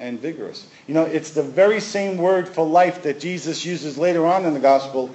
and 0.00 0.18
vigorous. 0.18 0.66
You 0.86 0.94
know, 0.94 1.04
it's 1.04 1.30
the 1.30 1.42
very 1.42 1.80
same 1.80 2.16
word 2.16 2.48
for 2.48 2.66
life 2.66 3.02
that 3.02 3.20
Jesus 3.20 3.64
uses 3.64 3.98
later 3.98 4.26
on 4.26 4.46
in 4.46 4.54
the 4.54 4.60
Gospel, 4.60 5.14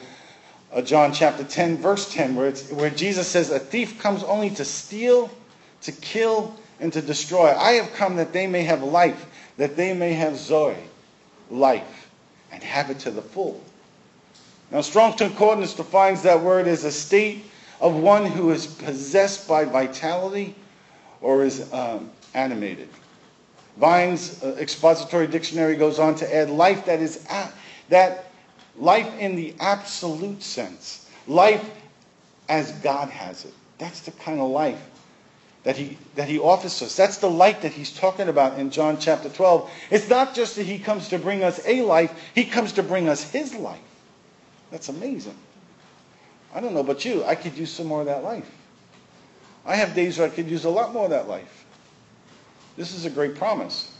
uh, 0.72 0.82
John 0.82 1.12
chapter 1.12 1.44
10, 1.44 1.78
verse 1.78 2.14
10, 2.14 2.36
where, 2.36 2.48
it's, 2.48 2.72
where 2.72 2.92
Jesus 2.92 3.28
says, 3.28 3.50
A 3.50 3.60
thief 3.60 4.00
comes 4.00 4.24
only 4.24 4.52
to 4.52 4.64
steal, 4.64 5.32
to 5.82 5.92
kill, 5.92 6.56
and 6.80 6.92
to 6.94 7.02
destroy. 7.02 7.54
I 7.56 7.74
have 7.74 7.94
come 7.94 8.16
that 8.18 8.34
they 8.34 8.48
may 8.48 8.64
have 8.64 8.84
life, 8.84 9.26
that 9.58 9.76
they 9.76 9.94
may 9.94 10.14
have 10.14 10.38
Zoe, 10.38 10.76
life, 11.50 12.10
and 12.52 12.62
have 12.64 12.90
it 12.90 13.00
to 13.00 13.12
the 13.12 13.22
full. 13.22 13.62
Now, 14.72 14.82
Strong's 14.82 15.16
Concordance 15.16 15.74
defines 15.74 16.24
that 16.24 16.42
word 16.42 16.68
as 16.68 16.84
a 16.84 16.92
state 16.92 17.46
of 17.80 17.96
one 17.96 18.26
who 18.26 18.52
is 18.52 18.66
possessed 18.66 19.48
by 19.48 19.66
vitality 19.66 20.56
or 21.22 21.44
is 21.46 21.72
um, 21.74 22.10
animated. 22.34 22.90
Vine's 23.78 24.42
uh, 24.44 24.56
expository 24.60 25.28
dictionary 25.28 25.76
goes 25.76 26.00
on 26.00 26.16
to 26.16 26.36
add 26.36 26.50
life 26.50 26.86
that 26.86 27.02
is 27.02 27.26
a- 27.30 27.52
that 27.90 28.26
life 28.78 29.12
in 29.20 29.36
the 29.36 29.54
absolute 29.60 30.42
sense, 30.42 31.10
life 31.28 31.70
as 32.50 32.72
God 32.74 33.10
has 33.10 33.46
it. 33.46 33.54
That's 33.78 34.02
the 34.02 34.12
kind 34.12 34.40
of 34.40 34.50
life 34.50 34.82
that 35.66 35.76
he 35.76 35.98
that 36.14 36.30
he 36.30 36.40
offers 36.40 36.82
us. 36.82 36.96
That's 36.96 37.18
the 37.18 37.30
light 37.30 37.64
that 37.64 37.74
he's 37.74 37.92
talking 37.92 38.30
about 38.30 38.58
in 38.58 38.70
John 38.70 38.98
chapter 39.00 39.30
12. 39.30 39.70
It's 39.90 40.08
not 40.08 40.34
just 40.34 40.56
that 40.56 40.66
he 40.66 40.80
comes 40.80 41.10
to 41.10 41.20
bring 41.20 41.44
us 41.44 41.60
a 41.68 41.82
life, 41.82 42.32
he 42.34 42.46
comes 42.46 42.72
to 42.74 42.84
bring 42.84 43.10
us 43.10 43.30
his 43.30 43.54
life. 43.56 43.80
That's 44.72 44.90
amazing. 44.90 45.36
I 46.54 46.62
don't 46.62 46.74
know 46.74 46.80
about 46.80 47.04
you, 47.04 47.26
I 47.26 47.36
could 47.36 47.58
use 47.58 47.72
some 47.72 47.88
more 47.88 48.00
of 48.00 48.06
that 48.06 48.24
life. 48.24 48.50
I 49.66 49.76
have 49.76 49.96
days 49.96 50.20
where 50.20 50.28
I 50.28 50.30
could 50.30 50.48
use 50.48 50.66
a 50.66 50.70
lot 50.70 50.94
more 50.94 51.06
of 51.06 51.10
that 51.10 51.28
life. 51.28 51.66
This 52.78 52.94
is 52.94 53.06
a 53.06 53.10
great 53.10 53.36
promise. 53.36 53.92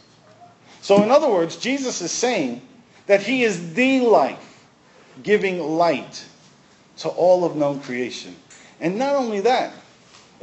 So, 0.82 1.02
in 1.02 1.10
other 1.10 1.28
words, 1.28 1.58
Jesus 1.58 2.02
is 2.02 2.12
saying 2.12 2.62
that 3.08 3.22
he 3.22 3.44
is 3.44 3.74
the 3.74 4.02
life, 4.02 4.66
giving 5.24 5.60
light 5.60 6.24
to 6.98 7.10
all 7.10 7.44
of 7.44 7.56
known 7.56 7.80
creation. 7.80 8.36
And 8.80 9.00
not 9.00 9.16
only 9.16 9.40
that, 9.42 9.74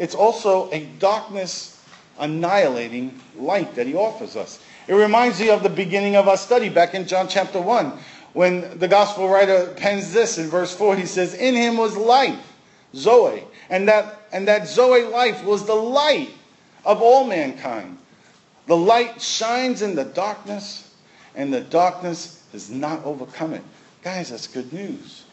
it's 0.03 0.17
also 0.17 0.69
a 0.73 0.85
darkness 0.99 1.81
annihilating 2.19 3.17
light 3.37 3.73
that 3.77 3.87
he 3.87 3.95
offers 3.95 4.35
us. 4.35 4.59
It 4.89 4.95
reminds 4.95 5.39
me 5.39 5.49
of 5.49 5.63
the 5.63 5.69
beginning 5.69 6.17
of 6.17 6.27
our 6.27 6.37
study 6.37 6.69
back 6.69 6.95
in 6.95 7.07
John 7.07 7.29
chapter 7.29 7.61
1 7.61 7.93
when 8.33 8.81
the 8.81 8.89
gospel 8.89 9.29
writer 9.29 9.73
pens 9.77 10.13
this 10.13 10.39
in 10.39 10.49
verse 10.49 10.75
4 10.75 10.97
he 10.97 11.07
says 11.07 11.35
in 11.35 11.55
him 11.55 11.77
was 11.77 11.97
life 11.97 12.53
zoe 12.97 13.45
and 13.71 13.87
that 13.87 14.23
and 14.33 14.49
that 14.49 14.67
zoe 14.67 15.05
life 15.05 15.45
was 15.45 15.67
the 15.67 15.75
light 15.75 16.31
of 16.85 17.01
all 17.01 17.25
mankind. 17.25 17.97
The 18.67 18.77
light 18.77 19.23
shines 19.23 19.83
in 19.83 19.95
the 19.95 20.05
darkness 20.05 20.97
and 21.37 21.55
the 21.55 21.61
darkness 21.61 22.43
has 22.51 22.71
not 22.71 23.05
overcome 23.05 23.55
it. 23.55 23.63
Guys 24.03 24.31
that's 24.31 24.49
good 24.49 24.73
news. 24.73 25.27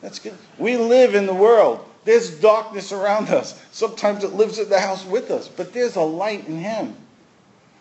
That's 0.00 0.20
good. 0.20 0.38
We 0.58 0.76
live 0.76 1.16
in 1.16 1.26
the 1.26 1.34
world 1.34 1.88
there's 2.04 2.30
darkness 2.40 2.92
around 2.92 3.28
us 3.28 3.60
sometimes 3.72 4.24
it 4.24 4.32
lives 4.32 4.58
in 4.58 4.68
the 4.68 4.80
house 4.80 5.04
with 5.04 5.30
us 5.30 5.48
but 5.48 5.72
there's 5.72 5.96
a 5.96 6.00
light 6.00 6.46
in 6.46 6.58
him 6.58 6.96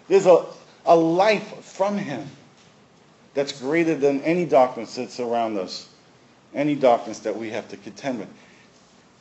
there's 0.08 0.26
a, 0.26 0.46
a 0.86 0.96
life 0.96 1.64
from 1.64 1.98
him 1.98 2.28
that's 3.34 3.60
greater 3.60 3.96
than 3.96 4.22
any 4.24 4.46
darkness 4.46 4.96
that's 4.96 5.20
around 5.20 5.58
us, 5.58 5.88
any 6.54 6.76
darkness 6.76 7.20
that 7.20 7.36
we 7.36 7.50
have 7.50 7.68
to 7.70 7.78
contend 7.78 8.20
with. 8.20 8.28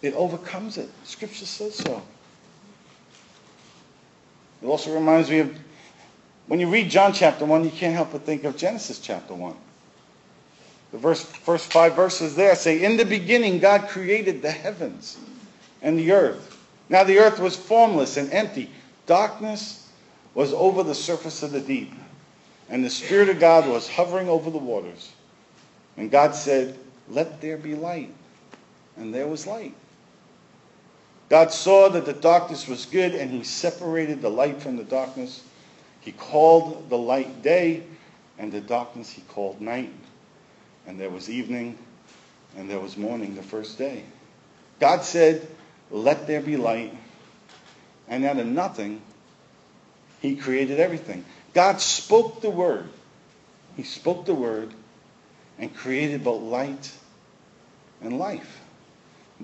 It 0.02 0.14
overcomes 0.14 0.78
it. 0.78 0.88
Scripture 1.04 1.46
says 1.46 1.76
so. 1.76 2.02
It 4.62 4.66
also 4.66 4.92
reminds 4.94 5.30
me 5.30 5.40
of 5.40 5.56
when 6.46 6.58
you 6.58 6.68
read 6.68 6.90
John 6.90 7.12
chapter 7.12 7.44
1, 7.44 7.64
you 7.64 7.70
can't 7.70 7.94
help 7.94 8.12
but 8.12 8.22
think 8.22 8.44
of 8.44 8.56
Genesis 8.56 8.98
chapter 8.98 9.34
1. 9.34 9.54
The 10.92 10.98
verse, 10.98 11.22
first 11.22 11.72
five 11.72 11.94
verses 11.94 12.34
there 12.34 12.54
say, 12.56 12.82
In 12.82 12.96
the 12.96 13.04
beginning, 13.04 13.58
God 13.58 13.88
created 13.88 14.42
the 14.42 14.50
heavens 14.50 15.18
and 15.82 15.98
the 15.98 16.12
earth. 16.12 16.58
Now 16.88 17.04
the 17.04 17.18
earth 17.18 17.38
was 17.38 17.56
formless 17.56 18.16
and 18.16 18.32
empty. 18.32 18.70
Darkness 19.06 19.88
was 20.34 20.52
over 20.52 20.82
the 20.82 20.94
surface 20.94 21.42
of 21.42 21.52
the 21.52 21.60
deep 21.60 21.92
and 22.70 22.84
the 22.84 22.90
Spirit 22.90 23.28
of 23.28 23.40
God 23.40 23.66
was 23.66 23.88
hovering 23.88 24.28
over 24.28 24.48
the 24.48 24.58
waters. 24.58 25.12
And 25.96 26.10
God 26.10 26.34
said, 26.34 26.78
Let 27.08 27.40
there 27.40 27.58
be 27.58 27.74
light. 27.74 28.14
And 28.96 29.12
there 29.12 29.26
was 29.26 29.46
light. 29.46 29.74
God 31.28 31.52
saw 31.52 31.88
that 31.88 32.06
the 32.06 32.12
darkness 32.12 32.68
was 32.68 32.86
good, 32.86 33.14
and 33.14 33.30
he 33.30 33.42
separated 33.42 34.22
the 34.22 34.30
light 34.30 34.62
from 34.62 34.76
the 34.76 34.84
darkness. 34.84 35.44
He 36.00 36.12
called 36.12 36.88
the 36.88 36.98
light 36.98 37.42
day, 37.42 37.82
and 38.38 38.50
the 38.52 38.60
darkness 38.60 39.10
he 39.10 39.22
called 39.22 39.60
night. 39.60 39.92
And 40.90 40.98
there 40.98 41.08
was 41.08 41.30
evening, 41.30 41.78
and 42.56 42.68
there 42.68 42.80
was 42.80 42.96
morning 42.96 43.36
the 43.36 43.44
first 43.44 43.78
day. 43.78 44.02
God 44.80 45.04
said, 45.04 45.46
Let 45.88 46.26
there 46.26 46.40
be 46.40 46.56
light. 46.56 46.92
And 48.08 48.24
out 48.24 48.38
of 48.38 48.46
nothing, 48.48 49.00
he 50.20 50.34
created 50.34 50.80
everything. 50.80 51.24
God 51.54 51.80
spoke 51.80 52.42
the 52.42 52.50
word. 52.50 52.88
He 53.76 53.84
spoke 53.84 54.26
the 54.26 54.34
word 54.34 54.74
and 55.60 55.72
created 55.72 56.24
both 56.24 56.42
light 56.42 56.92
and 58.02 58.18
life. 58.18 58.60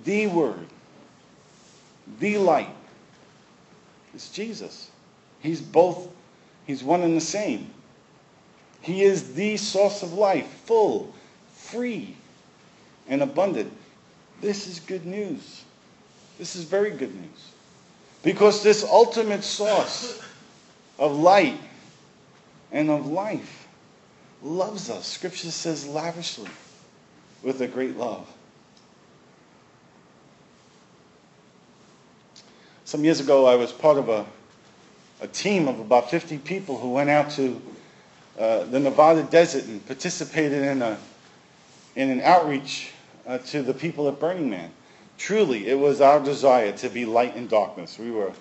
The 0.03 0.27
word, 0.27 0.67
the 2.19 2.39
light 2.39 2.75
is 4.17 4.31
Jesus. 4.31 4.91
He's 5.39 5.61
both, 5.61 6.09
he's 6.67 6.83
one 6.83 7.03
and 7.03 7.17
the 7.17 7.21
same. 7.21 7.71
He 8.81 9.05
is 9.05 9.35
the 9.35 9.57
source 9.59 10.03
of 10.03 10.13
life, 10.13 10.49
full, 10.65 11.15
free, 11.67 12.17
and 13.09 13.23
abundant. 13.23 13.73
This 14.41 14.67
is 14.67 14.81
good 14.81 15.07
news. 15.07 15.65
This 16.39 16.57
is 16.57 16.65
very 16.65 16.91
good 16.91 17.15
news. 17.15 17.51
Because 18.23 18.63
this 18.63 18.85
ultimate 18.85 19.45
source 19.45 20.21
of 20.99 21.13
light 21.13 21.59
and 22.73 22.91
of 22.91 23.07
life 23.07 23.69
loves 24.43 24.91
us. 24.91 25.07
Scripture 25.07 25.51
says 25.51 25.87
lavishly 25.87 26.51
with 27.43 27.61
a 27.61 27.69
great 27.69 27.97
love. 27.97 28.27
Some 32.85 33.05
years 33.05 33.21
ago, 33.21 33.47
I 33.47 33.57
was 33.57 33.73
part 33.73 33.99
of 33.99 34.09
a, 34.09 34.25
a 35.21 35.27
team 35.27 35.67
of 35.69 35.81
about 35.81 36.11
50 36.11 36.39
people 36.39 36.79
who 36.79 36.93
went 36.93 37.11
out 37.11 37.31
to 37.33 37.61
uh, 38.39 38.65
the 38.65 38.79
Nevada 38.79 39.23
desert 39.25 39.65
and 39.65 39.85
participated 39.87 40.63
in, 40.63 40.83
a, 40.83 40.99
in 41.97 42.11
an 42.11 42.21
outreach 42.21 42.93
uh, 43.27 43.39
to 43.39 43.63
the 43.63 43.75
people 43.75 44.07
at 44.09 44.21
Burning 44.21 44.49
Man. 44.49 44.71
Truly, 45.19 45.67
it 45.67 45.79
was 45.79 46.01
our 46.01 46.21
desire 46.21 46.73
to 46.73 46.89
be 46.89 47.07
light 47.07 47.35
in 47.35 47.49
darkness. 47.49 47.99
We 47.99 48.11
were 48.11 48.33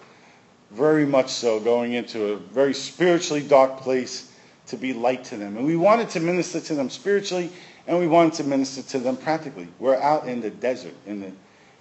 very 0.71 1.05
much 1.05 1.29
so 1.29 1.59
going 1.59 1.93
into 1.93 2.33
a 2.33 2.35
very 2.35 2.73
spiritually 2.73 3.41
dark 3.41 3.77
place 3.77 4.33
to 4.67 4.77
be 4.77 4.93
light 4.93 5.23
to 5.25 5.37
them. 5.37 5.55
And 5.57 5.65
we 5.65 5.77
wanted 5.77 6.09
to 6.11 6.19
minister 6.19 6.59
to 6.59 6.75
them 6.75 6.89
spiritually 6.89 7.49
and 7.87 7.97
we 7.97 8.07
wanted 8.07 8.33
to 8.33 8.43
minister 8.43 8.81
to 8.81 8.99
them 8.99 9.15
practically. 9.15 9.67
We're 9.79 9.95
out 9.95 10.27
in 10.27 10.41
the 10.41 10.49
desert 10.49 10.93
in 11.05 11.21
the, 11.21 11.31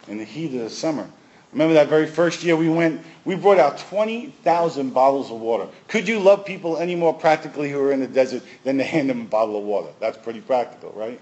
in 0.07 0.19
the 0.19 0.25
heat 0.25 0.55
of 0.55 0.61
the 0.61 0.71
summer. 0.71 1.09
Remember 1.53 1.75
that 1.75 1.89
very 1.89 2.07
first 2.07 2.43
year 2.43 2.57
we 2.57 2.69
went, 2.69 3.01
we 3.25 3.37
brought 3.37 3.59
out 3.59 3.79
20,000 3.79 4.91
bottles 4.91 5.31
of 5.31 5.41
water. 5.41 5.69
Could 5.89 6.07
you 6.07 6.19
love 6.19 6.45
people 6.45 6.79
any 6.79 6.95
more 6.95 7.15
practically 7.15 7.71
who 7.71 7.81
are 7.81 7.93
in 7.93 8.01
the 8.01 8.09
desert 8.09 8.43
than 8.65 8.77
to 8.79 8.85
hand 8.85 9.09
them 9.09 9.23
a 9.23 9.25
bottle 9.25 9.57
of 9.57 9.65
water? 9.65 9.89
That's 10.01 10.19
pretty 10.19 10.41
practical, 10.41 10.93
right? 10.97 11.21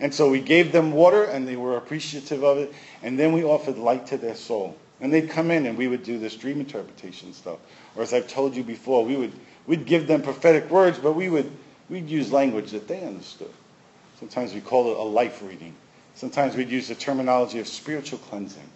And 0.00 0.12
so 0.12 0.30
we 0.30 0.40
gave 0.40 0.72
them 0.72 0.92
water 0.92 1.24
and 1.24 1.46
they 1.46 1.56
were 1.56 1.76
appreciative 1.76 2.42
of 2.42 2.58
it. 2.58 2.72
And 3.02 3.18
then 3.18 3.32
we 3.32 3.44
offered 3.44 3.78
light 3.78 4.06
to 4.08 4.18
their 4.18 4.34
soul. 4.34 4.76
And 5.00 5.12
they'd 5.12 5.28
come 5.30 5.50
in 5.50 5.66
and 5.66 5.76
we 5.76 5.88
would 5.88 6.02
do 6.02 6.18
this 6.18 6.36
dream 6.36 6.60
interpretation 6.60 7.32
stuff. 7.32 7.58
Or 7.96 8.02
as 8.02 8.12
I've 8.12 8.28
told 8.28 8.56
you 8.56 8.64
before, 8.64 9.04
we 9.04 9.16
would 9.16 9.32
we'd 9.66 9.86
give 9.86 10.06
them 10.06 10.22
prophetic 10.22 10.70
words, 10.70 10.98
but 10.98 11.12
we 11.12 11.28
would 11.28 11.50
we'd 11.88 12.08
use 12.08 12.32
language 12.32 12.70
that 12.72 12.88
they 12.88 13.04
understood. 13.04 13.50
Sometimes 14.18 14.54
we 14.54 14.60
call 14.60 14.90
it 14.90 14.96
a 14.96 15.02
life 15.02 15.42
reading. 15.42 15.74
Sometimes 16.14 16.56
we'd 16.56 16.70
use 16.70 16.88
the 16.88 16.94
terminology 16.94 17.58
of 17.58 17.66
spiritual 17.66 18.18
cleansing. 18.20 18.68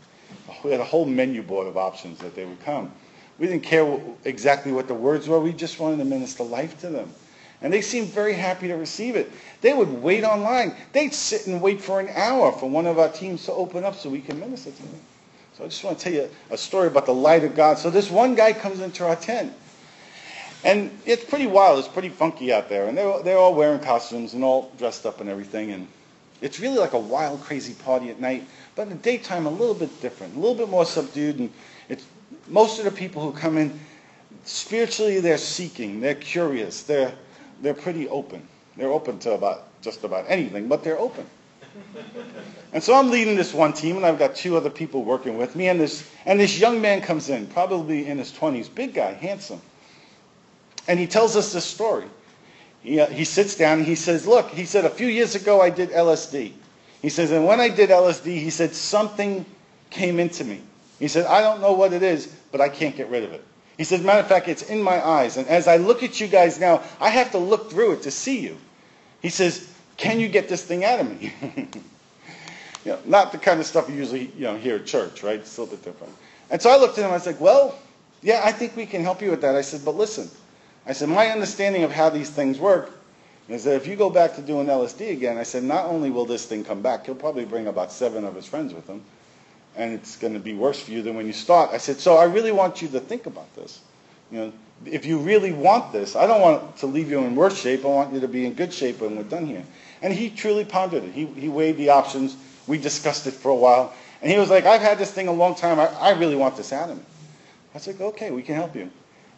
We 0.64 0.72
had 0.72 0.80
a 0.80 0.84
whole 0.84 1.06
menu 1.06 1.42
board 1.42 1.66
of 1.66 1.76
options 1.76 2.18
that 2.18 2.34
they 2.34 2.44
would 2.44 2.60
come. 2.64 2.92
We 3.38 3.46
didn't 3.46 3.62
care 3.62 4.00
exactly 4.24 4.72
what 4.72 4.88
the 4.88 4.94
words 4.94 5.28
were. 5.28 5.38
We 5.38 5.52
just 5.52 5.78
wanted 5.78 5.98
to 5.98 6.04
minister 6.04 6.42
life 6.42 6.80
to 6.80 6.88
them. 6.88 7.12
And 7.60 7.72
they 7.72 7.82
seemed 7.82 8.08
very 8.08 8.34
happy 8.34 8.68
to 8.68 8.74
receive 8.74 9.16
it. 9.16 9.30
They 9.60 9.74
would 9.74 10.02
wait 10.02 10.22
online. 10.24 10.76
They'd 10.92 11.12
sit 11.12 11.46
and 11.48 11.60
wait 11.60 11.80
for 11.80 11.98
an 11.98 12.08
hour 12.14 12.52
for 12.52 12.70
one 12.70 12.86
of 12.86 12.98
our 12.98 13.10
teams 13.10 13.44
to 13.46 13.52
open 13.52 13.84
up 13.84 13.96
so 13.96 14.08
we 14.08 14.20
can 14.20 14.38
minister 14.38 14.70
to 14.70 14.82
them. 14.82 15.00
So 15.56 15.64
I 15.64 15.68
just 15.68 15.82
want 15.82 15.98
to 15.98 16.04
tell 16.04 16.12
you 16.12 16.30
a 16.50 16.56
story 16.56 16.86
about 16.86 17.06
the 17.06 17.14
light 17.14 17.42
of 17.42 17.56
God. 17.56 17.78
So 17.78 17.90
this 17.90 18.10
one 18.10 18.36
guy 18.36 18.52
comes 18.52 18.78
into 18.78 19.04
our 19.04 19.16
tent. 19.16 19.52
And 20.64 20.96
it's 21.04 21.24
pretty 21.24 21.46
wild. 21.46 21.80
It's 21.80 21.88
pretty 21.88 22.08
funky 22.08 22.52
out 22.52 22.68
there. 22.68 22.86
And 22.86 22.96
they're, 22.96 23.22
they're 23.22 23.38
all 23.38 23.54
wearing 23.54 23.80
costumes 23.80 24.34
and 24.34 24.44
all 24.44 24.72
dressed 24.78 25.04
up 25.04 25.20
and 25.20 25.28
everything. 25.28 25.72
And 25.72 25.88
it's 26.40 26.60
really 26.60 26.78
like 26.78 26.92
a 26.92 26.98
wild, 26.98 27.40
crazy 27.42 27.74
party 27.74 28.10
at 28.10 28.20
night. 28.20 28.46
But 28.76 28.82
in 28.82 28.90
the 28.90 28.94
daytime, 28.96 29.46
a 29.46 29.50
little 29.50 29.74
bit 29.74 30.00
different, 30.00 30.36
a 30.36 30.38
little 30.38 30.54
bit 30.54 30.68
more 30.68 30.84
subdued. 30.84 31.40
And 31.40 31.52
it's, 31.88 32.06
most 32.46 32.78
of 32.78 32.84
the 32.84 32.92
people 32.92 33.22
who 33.22 33.36
come 33.36 33.58
in, 33.58 33.78
spiritually, 34.44 35.18
they're 35.18 35.38
seeking. 35.38 36.00
They're 36.00 36.14
curious. 36.14 36.82
They're, 36.82 37.12
they're 37.62 37.74
pretty 37.74 38.08
open. 38.08 38.46
They're 38.76 38.92
open 38.92 39.18
to 39.20 39.32
about 39.32 39.64
just 39.82 40.04
about 40.04 40.26
anything, 40.28 40.68
but 40.68 40.84
they're 40.84 40.98
open. 40.98 41.26
And 42.70 42.82
so 42.82 42.92
I'm 42.92 43.10
leading 43.10 43.34
this 43.34 43.54
one 43.54 43.72
team, 43.72 43.96
and 43.96 44.04
I've 44.04 44.18
got 44.18 44.36
two 44.36 44.54
other 44.54 44.68
people 44.68 45.02
working 45.02 45.38
with 45.38 45.56
me, 45.56 45.68
and 45.68 45.80
this 45.80 46.06
and 46.26 46.38
this 46.38 46.58
young 46.58 46.82
man 46.82 47.00
comes 47.00 47.30
in, 47.30 47.46
probably 47.46 48.06
in 48.06 48.18
his 48.18 48.30
20s, 48.30 48.72
big 48.74 48.92
guy, 48.92 49.14
handsome, 49.14 49.62
and 50.86 50.98
he 50.98 51.06
tells 51.06 51.34
us 51.34 51.52
this 51.54 51.64
story. 51.64 52.04
He, 52.82 53.00
uh, 53.00 53.06
he 53.06 53.24
sits 53.24 53.56
down 53.56 53.78
and 53.78 53.86
he 53.86 53.94
says, 53.94 54.26
"Look," 54.26 54.50
he 54.50 54.66
said, 54.66 54.84
"a 54.84 54.90
few 54.90 55.06
years 55.06 55.34
ago 55.34 55.62
I 55.62 55.70
did 55.70 55.90
LSD." 55.90 56.52
He 57.00 57.08
says, 57.08 57.30
"and 57.30 57.46
when 57.46 57.58
I 57.58 57.70
did 57.70 57.88
LSD, 57.90 58.38
he 58.38 58.50
said 58.50 58.74
something 58.74 59.46
came 59.88 60.20
into 60.20 60.44
me. 60.44 60.60
He 60.98 61.08
said, 61.08 61.24
I 61.24 61.40
don't 61.40 61.62
know 61.62 61.72
what 61.72 61.94
it 61.94 62.02
is, 62.02 62.26
but 62.52 62.60
I 62.60 62.68
can't 62.68 62.94
get 62.94 63.08
rid 63.08 63.24
of 63.24 63.32
it." 63.32 63.42
He 63.78 63.84
says, 63.84 64.02
"Matter 64.02 64.20
of 64.20 64.26
fact, 64.26 64.48
it's 64.48 64.62
in 64.62 64.82
my 64.82 65.04
eyes, 65.04 65.38
and 65.38 65.48
as 65.48 65.66
I 65.66 65.76
look 65.76 66.02
at 66.02 66.20
you 66.20 66.26
guys 66.26 66.60
now, 66.60 66.82
I 67.00 67.08
have 67.08 67.30
to 67.30 67.38
look 67.38 67.70
through 67.70 67.92
it 67.92 68.02
to 68.02 68.10
see 68.10 68.40
you." 68.40 68.58
He 69.22 69.30
says, 69.30 69.66
"Can 69.96 70.20
you 70.20 70.28
get 70.28 70.48
this 70.48 70.62
thing 70.62 70.84
out 70.84 71.00
of 71.00 71.08
me?" 71.08 71.32
you 72.84 72.92
know, 72.92 72.98
not 73.06 73.32
the 73.32 73.38
kind 73.38 73.58
of 73.58 73.66
stuff 73.66 73.88
you 73.88 73.94
usually 73.94 74.30
you 74.36 74.44
know 74.44 74.56
hear 74.56 74.76
at 74.76 74.84
church, 74.84 75.22
right? 75.22 75.40
It's 75.40 75.56
a 75.56 75.62
little 75.62 75.76
bit 75.76 75.84
different. 75.84 76.12
And 76.50 76.60
so 76.60 76.68
I 76.68 76.76
looked 76.76 76.98
at 76.98 77.04
him. 77.04 77.10
I 77.10 77.14
was 77.14 77.26
like, 77.26 77.40
"Well, 77.40 77.78
yeah, 78.20 78.42
I 78.44 78.52
think 78.52 78.76
we 78.76 78.84
can 78.84 79.02
help 79.02 79.22
you 79.22 79.30
with 79.30 79.40
that." 79.40 79.54
I 79.54 79.62
said, 79.62 79.84
"But 79.84 79.94
listen," 79.94 80.28
I 80.84 80.92
said, 80.92 81.08
"My 81.08 81.28
understanding 81.28 81.84
of 81.84 81.92
how 81.92 82.10
these 82.10 82.28
things 82.28 82.58
work 82.58 82.90
is 83.48 83.64
that 83.64 83.76
if 83.76 83.86
you 83.86 83.96
go 83.96 84.10
back 84.10 84.34
to 84.36 84.42
doing 84.42 84.66
LSD 84.66 85.10
again, 85.10 85.38
I 85.38 85.42
said, 85.42 85.62
not 85.62 85.86
only 85.86 86.10
will 86.10 86.26
this 86.26 86.44
thing 86.44 86.64
come 86.64 86.82
back, 86.82 87.06
he'll 87.06 87.14
probably 87.14 87.46
bring 87.46 87.66
about 87.66 87.90
seven 87.90 88.24
of 88.24 88.34
his 88.34 88.46
friends 88.46 88.74
with 88.74 88.86
him, 88.86 89.02
and 89.78 89.94
it's 89.94 90.16
going 90.16 90.34
to 90.34 90.40
be 90.40 90.52
worse 90.52 90.80
for 90.80 90.90
you 90.90 91.00
than 91.00 91.14
when 91.14 91.26
you 91.26 91.32
start." 91.32 91.70
I 91.72 91.78
said, 91.78 91.98
"So 92.00 92.16
I 92.16 92.24
really 92.24 92.52
want 92.52 92.82
you 92.82 92.88
to 92.88 93.00
think 93.00 93.24
about 93.24 93.54
this. 93.56 93.80
You 94.30 94.38
know, 94.38 94.52
if 94.84 95.06
you 95.06 95.18
really 95.18 95.52
want 95.52 95.92
this, 95.92 96.14
I 96.14 96.26
don't 96.26 96.42
want 96.42 96.76
to 96.78 96.86
leave 96.86 97.10
you 97.10 97.20
in 97.20 97.34
worse 97.34 97.58
shape. 97.58 97.84
I 97.84 97.88
want 97.88 98.12
you 98.12 98.20
to 98.20 98.28
be 98.28 98.44
in 98.44 98.52
good 98.52 98.74
shape 98.74 99.00
when 99.00 99.16
we're 99.16 99.22
done 99.22 99.46
here." 99.46 99.64
And 100.02 100.12
he 100.12 100.30
truly 100.30 100.64
pondered 100.64 101.04
it. 101.04 101.12
He, 101.12 101.26
he 101.26 101.48
weighed 101.48 101.76
the 101.76 101.90
options. 101.90 102.36
We 102.66 102.78
discussed 102.78 103.26
it 103.26 103.32
for 103.32 103.50
a 103.50 103.54
while. 103.54 103.92
And 104.22 104.30
he 104.30 104.38
was 104.38 104.50
like, 104.50 104.64
I've 104.64 104.80
had 104.80 104.98
this 104.98 105.10
thing 105.10 105.28
a 105.28 105.32
long 105.32 105.54
time. 105.54 105.78
I, 105.78 105.86
I 105.98 106.10
really 106.10 106.36
want 106.36 106.56
this 106.56 106.72
out 106.72 106.90
of 106.90 106.96
me. 106.96 107.02
I 107.72 107.74
was 107.74 107.86
like, 107.86 108.00
okay, 108.00 108.30
we 108.30 108.42
can 108.42 108.54
help 108.54 108.74
you. 108.74 108.90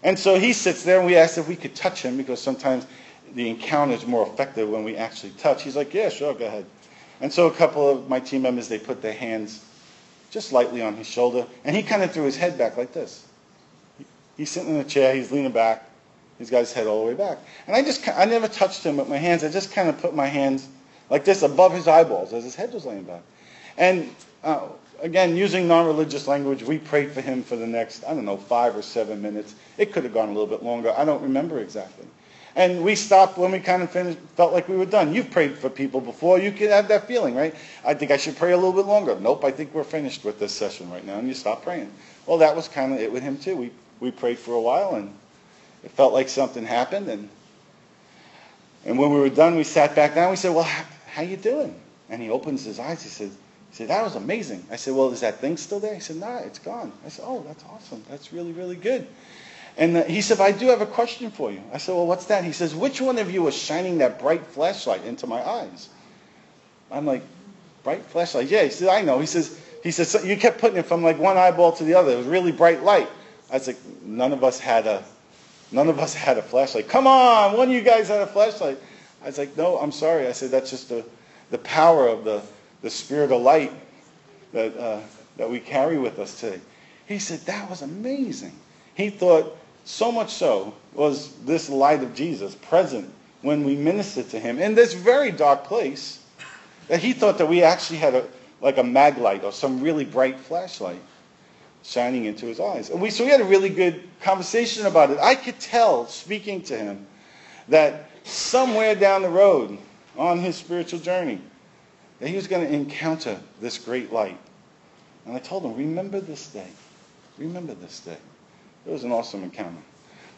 And 0.02 0.18
so 0.18 0.38
he 0.38 0.52
sits 0.52 0.82
there 0.82 0.98
and 0.98 1.06
we 1.06 1.16
asked 1.16 1.36
if 1.36 1.48
we 1.48 1.56
could 1.56 1.74
touch 1.74 2.02
him 2.02 2.16
because 2.16 2.40
sometimes 2.40 2.86
the 3.34 3.48
encounter 3.48 3.94
is 3.94 4.06
more 4.06 4.26
effective 4.26 4.68
when 4.68 4.84
we 4.84 4.96
actually 4.96 5.30
touch. 5.32 5.62
He's 5.62 5.76
like, 5.76 5.92
yeah, 5.92 6.08
sure, 6.08 6.34
go 6.34 6.46
ahead. 6.46 6.64
And 7.20 7.30
so 7.32 7.46
a 7.46 7.52
couple 7.52 7.88
of 7.88 8.08
my 8.08 8.18
team 8.18 8.42
members, 8.42 8.68
they 8.68 8.78
put 8.78 9.02
their 9.02 9.12
hands 9.12 9.64
just 10.30 10.52
lightly 10.52 10.82
on 10.82 10.96
his 10.96 11.06
shoulder. 11.06 11.46
And 11.64 11.74
he 11.74 11.82
kind 11.82 12.02
of 12.02 12.12
threw 12.12 12.24
his 12.24 12.36
head 12.36 12.56
back 12.56 12.76
like 12.76 12.92
this. 12.92 13.26
He's 14.36 14.50
sitting 14.50 14.74
in 14.74 14.80
a 14.80 14.84
chair. 14.84 15.14
He's 15.14 15.30
leaning 15.30 15.52
back. 15.52 15.84
He's 16.38 16.48
got 16.50 16.60
his 16.60 16.72
head 16.72 16.86
all 16.86 17.04
the 17.04 17.08
way 17.08 17.14
back. 17.14 17.38
And 17.66 17.76
I 17.76 17.82
just, 17.82 18.08
I 18.08 18.24
never 18.24 18.48
touched 18.48 18.82
him 18.82 18.96
with 18.96 19.08
my 19.08 19.18
hands. 19.18 19.44
I 19.44 19.50
just 19.50 19.72
kind 19.72 19.88
of 19.88 20.00
put 20.00 20.14
my 20.14 20.26
hands 20.26 20.68
like 21.10 21.24
this 21.24 21.42
above 21.42 21.74
his 21.74 21.86
eyeballs 21.86 22.32
as 22.32 22.44
his 22.44 22.54
head 22.54 22.72
was 22.72 22.86
laying 22.86 23.02
back. 23.02 23.22
And 23.76 24.14
uh, 24.42 24.68
again, 25.02 25.36
using 25.36 25.68
non-religious 25.68 26.26
language, 26.26 26.62
we 26.62 26.78
prayed 26.78 27.10
for 27.10 27.20
him 27.20 27.42
for 27.42 27.56
the 27.56 27.66
next, 27.66 28.04
I 28.04 28.14
don't 28.14 28.24
know, 28.24 28.36
five 28.36 28.74
or 28.76 28.82
seven 28.82 29.20
minutes. 29.20 29.54
It 29.76 29.92
could 29.92 30.04
have 30.04 30.14
gone 30.14 30.28
a 30.28 30.32
little 30.32 30.46
bit 30.46 30.62
longer. 30.62 30.94
I 30.96 31.04
don't 31.04 31.22
remember 31.22 31.58
exactly. 31.58 32.06
And 32.56 32.82
we 32.82 32.96
stopped 32.96 33.38
when 33.38 33.52
we 33.52 33.60
kind 33.60 33.82
of 33.82 33.90
finished, 33.90 34.18
felt 34.36 34.52
like 34.52 34.68
we 34.68 34.76
were 34.76 34.86
done. 34.86 35.14
You've 35.14 35.30
prayed 35.30 35.56
for 35.56 35.70
people 35.70 36.00
before. 36.00 36.38
You 36.38 36.50
can 36.50 36.68
have 36.70 36.88
that 36.88 37.06
feeling, 37.06 37.34
right? 37.34 37.54
I 37.84 37.94
think 37.94 38.10
I 38.10 38.16
should 38.16 38.36
pray 38.36 38.52
a 38.52 38.56
little 38.56 38.72
bit 38.72 38.86
longer. 38.86 39.18
Nope, 39.20 39.44
I 39.44 39.52
think 39.52 39.72
we're 39.72 39.84
finished 39.84 40.24
with 40.24 40.40
this 40.40 40.52
session 40.52 40.90
right 40.90 41.04
now. 41.04 41.18
And 41.18 41.28
you 41.28 41.34
stop 41.34 41.62
praying. 41.62 41.92
Well, 42.26 42.38
that 42.38 42.54
was 42.54 42.66
kind 42.66 42.92
of 42.92 43.00
it 43.00 43.12
with 43.12 43.22
him, 43.22 43.38
too. 43.38 43.56
We, 43.56 43.70
we 44.00 44.10
prayed 44.10 44.38
for 44.38 44.54
a 44.54 44.60
while, 44.60 44.96
and 44.96 45.14
it 45.84 45.92
felt 45.92 46.12
like 46.12 46.28
something 46.28 46.64
happened. 46.64 47.08
And, 47.08 47.28
and 48.84 48.98
when 48.98 49.12
we 49.12 49.20
were 49.20 49.30
done, 49.30 49.54
we 49.54 49.64
sat 49.64 49.94
back 49.94 50.14
down. 50.16 50.30
We 50.30 50.36
said, 50.36 50.52
well, 50.52 50.64
how, 50.64 50.84
how 51.12 51.22
you 51.22 51.36
doing? 51.36 51.74
And 52.08 52.20
he 52.20 52.30
opens 52.30 52.64
his 52.64 52.80
eyes. 52.80 53.02
He 53.02 53.08
said, 53.08 53.28
he 53.28 53.76
said, 53.76 53.88
that 53.88 54.02
was 54.02 54.16
amazing. 54.16 54.66
I 54.72 54.76
said, 54.76 54.94
well, 54.94 55.12
is 55.12 55.20
that 55.20 55.38
thing 55.38 55.56
still 55.56 55.78
there? 55.78 55.94
He 55.94 56.00
said, 56.00 56.16
nah, 56.16 56.38
it's 56.38 56.58
gone. 56.58 56.92
I 57.06 57.08
said, 57.08 57.24
oh, 57.28 57.44
that's 57.46 57.62
awesome. 57.70 58.02
That's 58.10 58.32
really, 58.32 58.50
really 58.50 58.74
good. 58.74 59.06
And 59.80 59.96
uh, 59.96 60.04
he 60.04 60.20
said, 60.20 60.40
I 60.40 60.52
do 60.52 60.66
have 60.68 60.82
a 60.82 60.86
question 60.86 61.30
for 61.30 61.50
you. 61.50 61.62
I 61.72 61.78
said, 61.78 61.94
well, 61.94 62.06
what's 62.06 62.26
that? 62.26 62.44
He 62.44 62.52
says, 62.52 62.74
which 62.74 63.00
one 63.00 63.16
of 63.16 63.32
you 63.32 63.42
was 63.42 63.56
shining 63.56 63.98
that 63.98 64.20
bright 64.20 64.46
flashlight 64.46 65.06
into 65.06 65.26
my 65.26 65.42
eyes? 65.42 65.88
I'm 66.92 67.06
like, 67.06 67.22
bright 67.82 68.04
flashlight? 68.04 68.48
Yeah. 68.48 68.64
He 68.64 68.70
said, 68.70 68.90
I 68.90 69.00
know. 69.00 69.18
He 69.18 69.26
says, 69.26 69.58
he 69.82 69.90
says, 69.90 70.10
so 70.10 70.22
you 70.22 70.36
kept 70.36 70.60
putting 70.60 70.76
it 70.76 70.84
from 70.84 71.02
like 71.02 71.18
one 71.18 71.38
eyeball 71.38 71.72
to 71.72 71.84
the 71.84 71.94
other. 71.94 72.12
It 72.12 72.16
was 72.16 72.26
really 72.26 72.52
bright 72.52 72.82
light. 72.82 73.08
I 73.50 73.54
was 73.54 73.66
like, 73.66 73.78
none 74.04 74.34
of 74.34 74.44
us 74.44 74.60
had 74.60 74.86
a, 74.86 75.02
none 75.72 75.88
of 75.88 75.98
us 75.98 76.12
had 76.12 76.36
a 76.36 76.42
flashlight. 76.42 76.86
Come 76.86 77.06
on, 77.06 77.56
one 77.56 77.68
of 77.68 77.74
you 77.74 77.80
guys 77.80 78.08
had 78.08 78.20
a 78.20 78.26
flashlight. 78.26 78.78
I 79.22 79.26
was 79.26 79.38
like, 79.38 79.56
no, 79.56 79.78
I'm 79.78 79.92
sorry. 79.92 80.26
I 80.26 80.32
said, 80.32 80.50
that's 80.50 80.68
just 80.68 80.90
the, 80.90 81.06
the 81.50 81.58
power 81.58 82.06
of 82.06 82.24
the, 82.24 82.42
the 82.82 82.90
spirit 82.90 83.32
of 83.32 83.40
light 83.40 83.72
that, 84.52 84.76
uh, 84.76 85.00
that 85.38 85.48
we 85.48 85.58
carry 85.58 85.96
with 85.98 86.18
us 86.18 86.38
today. 86.38 86.60
He 87.06 87.18
said, 87.18 87.40
that 87.46 87.70
was 87.70 87.80
amazing. 87.80 88.52
He 88.94 89.08
thought, 89.08 89.56
so 89.84 90.12
much 90.12 90.32
so 90.32 90.74
was 90.94 91.32
this 91.44 91.68
light 91.68 92.02
of 92.02 92.14
Jesus 92.14 92.54
present 92.54 93.10
when 93.42 93.64
we 93.64 93.76
ministered 93.76 94.28
to 94.30 94.38
him 94.38 94.58
in 94.58 94.74
this 94.74 94.92
very 94.92 95.30
dark 95.30 95.64
place 95.64 96.22
that 96.88 97.00
he 97.00 97.12
thought 97.12 97.38
that 97.38 97.46
we 97.46 97.62
actually 97.62 97.98
had 97.98 98.14
a, 98.14 98.26
like 98.60 98.78
a 98.78 98.82
mag 98.82 99.16
light 99.18 99.44
or 99.44 99.52
some 99.52 99.80
really 99.80 100.04
bright 100.04 100.38
flashlight 100.38 101.00
shining 101.82 102.26
into 102.26 102.46
his 102.46 102.60
eyes. 102.60 102.90
And 102.90 103.00
we, 103.00 103.10
so 103.10 103.24
we 103.24 103.30
had 103.30 103.40
a 103.40 103.44
really 103.44 103.70
good 103.70 104.02
conversation 104.20 104.86
about 104.86 105.10
it. 105.10 105.18
I 105.18 105.34
could 105.34 105.58
tell, 105.58 106.06
speaking 106.06 106.62
to 106.62 106.76
him, 106.76 107.06
that 107.68 108.10
somewhere 108.24 108.94
down 108.94 109.22
the 109.22 109.30
road 109.30 109.78
on 110.18 110.38
his 110.38 110.56
spiritual 110.56 111.00
journey, 111.00 111.40
that 112.18 112.28
he 112.28 112.36
was 112.36 112.46
going 112.46 112.66
to 112.66 112.72
encounter 112.72 113.38
this 113.60 113.78
great 113.78 114.12
light. 114.12 114.38
And 115.24 115.34
I 115.34 115.38
told 115.38 115.64
him, 115.64 115.74
remember 115.74 116.20
this 116.20 116.48
day. 116.48 116.68
Remember 117.38 117.74
this 117.74 118.00
day. 118.00 118.18
It 118.86 118.90
was 118.90 119.04
an 119.04 119.12
awesome 119.12 119.42
encounter. 119.42 119.82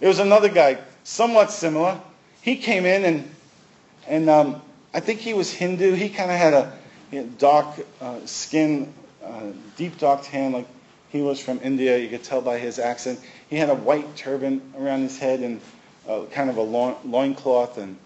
There 0.00 0.08
was 0.08 0.18
another 0.18 0.48
guy, 0.48 0.78
somewhat 1.04 1.50
similar. 1.50 2.00
He 2.40 2.56
came 2.56 2.86
in 2.86 3.04
and, 3.04 3.34
and 4.06 4.28
um, 4.28 4.62
I 4.92 5.00
think 5.00 5.20
he 5.20 5.32
was 5.32 5.52
Hindu. 5.52 5.92
He 5.92 6.08
kind 6.08 6.30
of 6.30 6.36
had 6.36 6.54
a 6.54 6.72
dark 7.38 7.66
uh, 8.00 8.18
skin, 8.26 8.92
uh, 9.24 9.52
deep 9.76 9.98
dark 9.98 10.22
tan, 10.24 10.52
like 10.52 10.66
he 11.10 11.22
was 11.22 11.40
from 11.40 11.60
India. 11.62 11.98
You 11.98 12.08
could 12.08 12.24
tell 12.24 12.40
by 12.40 12.58
his 12.58 12.78
accent. 12.78 13.20
He 13.48 13.56
had 13.56 13.70
a 13.70 13.74
white 13.74 14.16
turban 14.16 14.60
around 14.78 15.02
his 15.02 15.18
head 15.18 15.40
and 15.40 15.60
uh, 16.08 16.24
kind 16.32 16.50
of 16.50 16.56
a 16.56 16.62
loin, 16.62 16.96
loincloth. 17.04 17.78
And, 17.78 17.96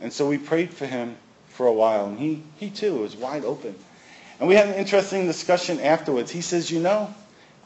and 0.00 0.12
so 0.12 0.28
we 0.28 0.38
prayed 0.38 0.72
for 0.72 0.86
him 0.86 1.16
for 1.48 1.66
a 1.66 1.72
while. 1.72 2.06
And 2.06 2.18
he, 2.18 2.42
he 2.56 2.70
too 2.70 3.00
was 3.00 3.16
wide 3.16 3.44
open. 3.44 3.74
And 4.38 4.48
we 4.48 4.54
had 4.54 4.68
an 4.68 4.74
interesting 4.74 5.26
discussion 5.26 5.80
afterwards. 5.80 6.30
He 6.30 6.40
says, 6.40 6.70
you 6.70 6.80
know, 6.80 7.12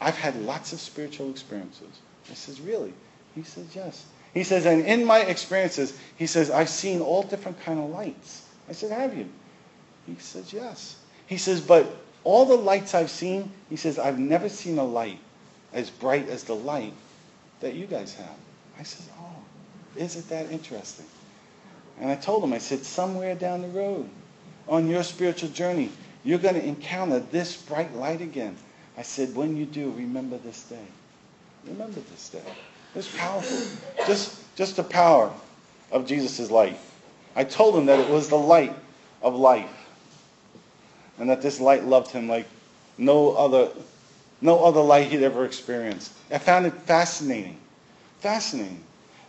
I've 0.01 0.17
had 0.17 0.41
lots 0.43 0.73
of 0.73 0.81
spiritual 0.81 1.31
experiences. 1.31 1.89
I 2.31 2.35
says, 2.35 2.61
really? 2.61 2.93
He 3.35 3.43
says, 3.43 3.67
yes. 3.75 4.07
He 4.33 4.45
says, 4.45 4.65
and 4.67 4.85
in 4.87 5.05
my 5.05 5.21
experiences, 5.21 5.99
he 6.17 6.27
says, 6.27 6.51
I've 6.51 6.69
seen 6.69 7.01
all 7.01 7.23
different 7.23 7.61
kind 7.63 7.81
of 7.81 7.91
lights. 7.91 8.47
I 8.69 8.73
said, 8.73 8.93
have 8.93 9.17
you? 9.17 9.29
He 10.07 10.15
says, 10.19 10.53
yes. 10.53 10.97
He 11.27 11.37
says, 11.37 11.61
but 11.61 11.87
all 12.25 12.45
the 12.45 12.57
lights 12.57 12.95
I've 12.95 13.11
seen, 13.11 13.51
he 13.69 13.77
says, 13.77 13.99
I've 13.99 14.19
never 14.19 14.49
seen 14.49 14.79
a 14.79 14.85
light 14.85 15.19
as 15.73 15.91
bright 15.91 16.29
as 16.29 16.45
the 16.45 16.55
light 16.55 16.95
that 17.61 17.75
you 17.75 17.87
guys 17.87 18.15
have. 18.15 18.37
I 18.79 18.83
said, 18.83 19.07
oh, 19.21 19.37
isn't 19.97 20.29
that 20.29 20.51
interesting? 20.51 21.07
And 22.01 22.11
I 22.11 22.17
told 22.17 22.43
him, 22.43 22.53
I 22.53 22.59
said, 22.59 22.85
somewhere 22.85 23.35
down 23.35 23.63
the 23.63 23.69
road 23.69 24.09
on 24.69 24.89
your 24.89 25.03
spiritual 25.03 25.51
journey, 25.51 25.91
you're 26.25 26.39
going 26.39 26.55
to 26.55 26.65
encounter 26.65 27.19
this 27.19 27.57
bright 27.57 27.95
light 27.95 28.21
again. 28.21 28.57
I 29.01 29.03
said, 29.03 29.35
when 29.35 29.57
you 29.57 29.65
do, 29.65 29.93
remember 29.93 30.37
this 30.37 30.63
day. 30.65 30.85
Remember 31.67 32.01
this 32.11 32.29
day. 32.29 32.43
It's 32.95 33.09
powerful. 33.17 33.57
Just, 34.07 34.39
just 34.57 34.77
the 34.77 34.83
power 34.83 35.33
of 35.91 36.07
Jesus' 36.07 36.51
light. 36.51 36.79
I 37.35 37.45
told 37.45 37.77
him 37.77 37.87
that 37.87 37.99
it 37.99 38.11
was 38.11 38.29
the 38.29 38.37
light 38.37 38.75
of 39.23 39.35
life 39.35 39.71
and 41.19 41.31
that 41.31 41.41
this 41.41 41.61
light 41.61 41.85
loved 41.85 42.11
him 42.11 42.29
like 42.29 42.47
no 42.99 43.31
other, 43.31 43.71
no 44.43 44.63
other 44.63 44.83
light 44.83 45.11
he'd 45.11 45.23
ever 45.23 45.47
experienced. 45.47 46.13
I 46.31 46.37
found 46.37 46.67
it 46.67 46.75
fascinating, 46.75 47.57
fascinating, 48.19 48.85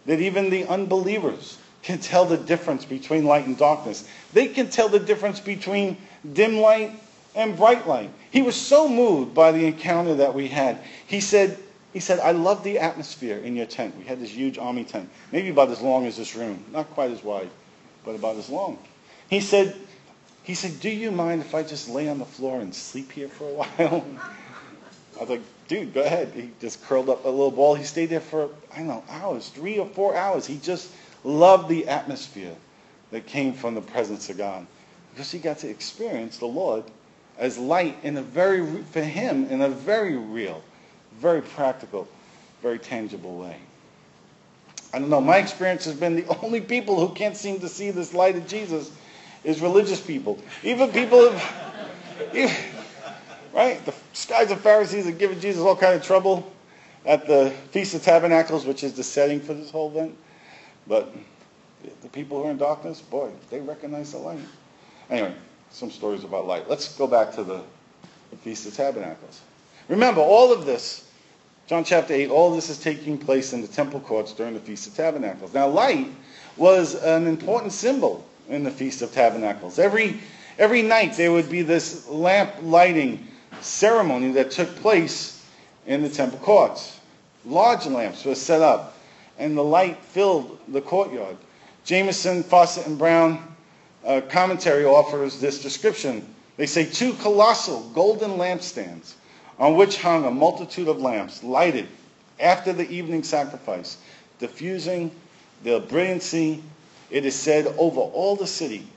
that 0.06 0.20
even 0.20 0.50
the 0.50 0.66
unbelievers 0.66 1.58
can 1.82 1.98
tell 2.00 2.26
the 2.26 2.36
difference 2.36 2.84
between 2.84 3.24
light 3.24 3.46
and 3.46 3.58
darkness. 3.58 4.06
They 4.34 4.50
can 4.50 4.70
tell 4.70 4.90
the 4.90 5.00
difference 5.00 5.40
between 5.40 5.96
dim 6.34 6.58
light 6.58 6.92
and 7.36 7.58
bright 7.58 7.88
light. 7.88 8.12
He 8.32 8.42
was 8.42 8.56
so 8.56 8.88
moved 8.88 9.34
by 9.34 9.52
the 9.52 9.66
encounter 9.66 10.16
that 10.16 10.34
we 10.34 10.48
had. 10.48 10.80
He 11.08 11.22
said, 11.22 11.58
he 11.94 12.00
said, 12.00 12.20
I 12.20 12.32
love 12.32 12.64
the 12.64 12.80
atmosphere 12.80 13.38
in 13.38 13.56
your 13.56 13.66
tent. 13.66 13.98
We 13.98 14.06
had 14.06 14.20
this 14.20 14.32
huge 14.32 14.58
army 14.58 14.84
tent, 14.84 15.10
maybe 15.32 15.50
about 15.50 15.70
as 15.70 15.82
long 15.82 16.06
as 16.06 16.18
this 16.18 16.36
room, 16.36 16.64
not 16.72 16.90
quite 16.92 17.12
as 17.12 17.24
wide, 17.24 17.50
but 18.06 18.16
about 18.16 18.38
as 18.38 18.50
long. 18.50 18.80
He 19.30 19.42
said, 19.42 19.76
he 20.44 20.56
said, 20.56 20.80
do 20.80 20.90
you 20.90 21.12
mind 21.12 21.42
if 21.42 21.54
I 21.54 21.64
just 21.64 21.90
lay 21.90 22.10
on 22.10 22.18
the 22.18 22.26
floor 22.26 22.60
and 22.62 22.74
sleep 22.74 23.12
here 23.12 23.28
for 23.28 23.46
a 23.46 23.54
while? 23.88 24.06
I 25.18 25.20
was 25.20 25.30
like, 25.30 25.42
dude, 25.68 25.94
go 25.94 26.02
ahead. 26.02 26.32
He 26.34 26.52
just 26.60 26.84
curled 26.86 27.10
up 27.10 27.26
a 27.26 27.30
little 27.30 27.52
ball. 27.52 27.76
He 27.76 27.84
stayed 27.84 28.08
there 28.08 28.22
for, 28.22 28.50
I 28.74 28.78
don't 28.78 28.88
know, 28.88 29.04
hours, 29.10 29.50
three 29.50 29.78
or 29.78 29.86
four 29.88 30.16
hours. 30.16 30.46
He 30.46 30.58
just 30.58 30.90
loved 31.24 31.70
the 31.70 31.88
atmosphere 31.88 32.56
that 33.12 33.28
came 33.28 33.54
from 33.54 33.76
the 33.76 33.82
presence 33.82 34.30
of 34.30 34.38
God 34.38 34.66
because 35.14 35.30
he 35.32 35.40
got 35.40 35.60
to 35.60 35.70
experience 35.70 36.38
the 36.38 36.46
Lord 36.48 36.84
as 37.42 37.58
light 37.58 37.98
in 38.04 38.18
a 38.18 38.22
very, 38.22 38.84
for 38.84 39.02
him, 39.02 39.46
in 39.50 39.64
a 39.64 39.68
very 39.68 40.16
real, 40.16 40.64
very 41.18 41.42
practical, 41.42 42.08
very 42.62 42.78
tangible 42.78 43.36
way. 43.36 43.58
I 44.94 45.00
don't 45.00 45.10
know, 45.10 45.20
my 45.20 45.38
experience 45.38 45.84
has 45.86 45.96
been 45.96 46.16
the 46.16 46.38
only 46.44 46.62
people 46.62 47.06
who 47.06 47.14
can't 47.14 47.36
seem 47.36 47.60
to 47.60 47.68
see 47.68 47.90
this 47.90 48.14
light 48.14 48.36
of 48.38 48.48
Jesus 48.48 48.92
is 49.44 49.60
religious 49.60 50.00
people. 50.00 50.40
Even 50.62 50.92
people, 50.92 51.36
even, 52.34 52.56
right? 53.54 53.84
The 53.86 53.94
scribes 54.14 54.52
and 54.52 54.62
Pharisees 54.62 55.08
are 55.08 55.12
giving 55.12 55.40
Jesus 55.40 55.64
all 55.64 55.76
kind 55.76 55.96
of 55.96 56.04
trouble 56.04 56.54
at 57.08 57.26
the 57.26 57.50
Feast 57.72 57.96
of 57.96 58.04
Tabernacles, 58.04 58.68
which 58.68 58.84
is 58.84 58.94
the 58.94 59.04
setting 59.04 59.40
for 59.40 59.56
this 59.56 59.72
whole 59.72 59.90
event. 59.90 60.16
But 60.86 61.12
the 62.04 62.10
people 62.10 62.40
who 62.40 62.50
are 62.50 62.52
in 62.52 62.58
darkness, 62.58 63.02
boy, 63.02 63.32
they 63.50 63.62
recognize 63.62 64.12
the 64.12 64.20
light. 64.20 64.38
Anyway, 65.10 65.34
some 65.72 65.92
stories 65.92 66.24
about 66.24 66.48
light. 66.48 66.70
Let's 66.70 66.96
go 66.96 67.08
back 67.08 67.34
to 67.36 67.44
the 67.44 67.62
Feast 68.44 68.68
of 68.68 68.76
Tabernacles. 68.76 69.42
Remember, 69.88 70.22
all 70.22 70.54
of 70.54 70.66
this, 70.66 71.10
John 71.68 71.84
chapter 71.84 72.14
8, 72.14 72.30
all 72.30 72.54
this 72.54 72.70
is 72.70 72.78
taking 72.78 73.18
place 73.18 73.54
in 73.54 73.62
the 73.62 73.68
temple 73.68 74.00
courts 74.00 74.34
during 74.34 74.54
the 74.54 74.60
Feast 74.60 74.88
of 74.88 74.96
Tabernacles. 74.96 75.54
Now, 75.54 75.68
light 75.68 76.08
was 76.58 76.96
an 76.96 77.28
important 77.28 77.72
symbol 77.72 78.26
in 78.50 78.64
the 78.64 78.72
Feast 78.72 79.02
of 79.02 79.12
Tabernacles. 79.12 79.80
Every, 79.80 80.20
every 80.58 80.82
night 80.82 81.14
there 81.14 81.32
would 81.32 81.50
be 81.50 81.62
this 81.62 82.08
lamp 82.08 82.52
lighting 82.62 83.28
ceremony 83.62 84.32
that 84.34 84.52
took 84.52 84.76
place 84.78 85.46
in 85.88 86.02
the 86.02 86.10
temple 86.10 86.40
courts. 86.40 87.00
Large 87.46 87.88
lamps 87.88 88.26
were 88.26 88.36
set 88.36 88.62
up, 88.62 88.98
and 89.40 89.58
the 89.58 89.64
light 89.64 89.98
filled 90.04 90.60
the 90.68 90.82
courtyard. 90.82 91.38
Jamieson, 91.86 92.44
Fausset, 92.44 92.86
and 92.86 92.98
Brown 92.98 93.56
uh, 94.06 94.22
commentary 94.30 94.86
offers 94.86 95.40
this 95.40 95.62
description. 95.62 96.34
They 96.58 96.66
say 96.66 96.86
two 96.86 97.14
colossal 97.14 97.90
golden 97.94 98.32
lampstands 98.32 99.14
on 99.60 99.76
which 99.76 100.02
hung 100.02 100.26
a 100.26 100.32
multitude 100.32 100.88
of 100.88 101.00
lamps 101.00 101.44
lighted 101.44 101.88
after 102.40 102.74
the 102.74 102.90
evening 102.90 103.24
sacrifice, 103.24 103.98
diffusing 104.40 105.12
the 105.64 105.80
brilliancy, 105.80 106.64
it 107.10 107.26
is 107.26 107.36
said, 107.36 107.68
over 107.78 108.00
all 108.00 108.36
the 108.36 108.48
city. 108.48 108.88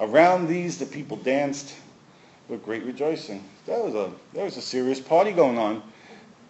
Around 0.00 0.48
these 0.48 0.78
the 0.78 0.86
people 0.86 1.16
danced 1.18 1.74
with 2.48 2.64
great 2.64 2.84
rejoicing. 2.84 3.44
There 3.66 3.82
was 3.82 3.94
a, 3.94 4.10
there 4.32 4.44
was 4.44 4.56
a 4.56 4.62
serious 4.62 5.00
party 5.00 5.32
going 5.32 5.58
on 5.58 5.82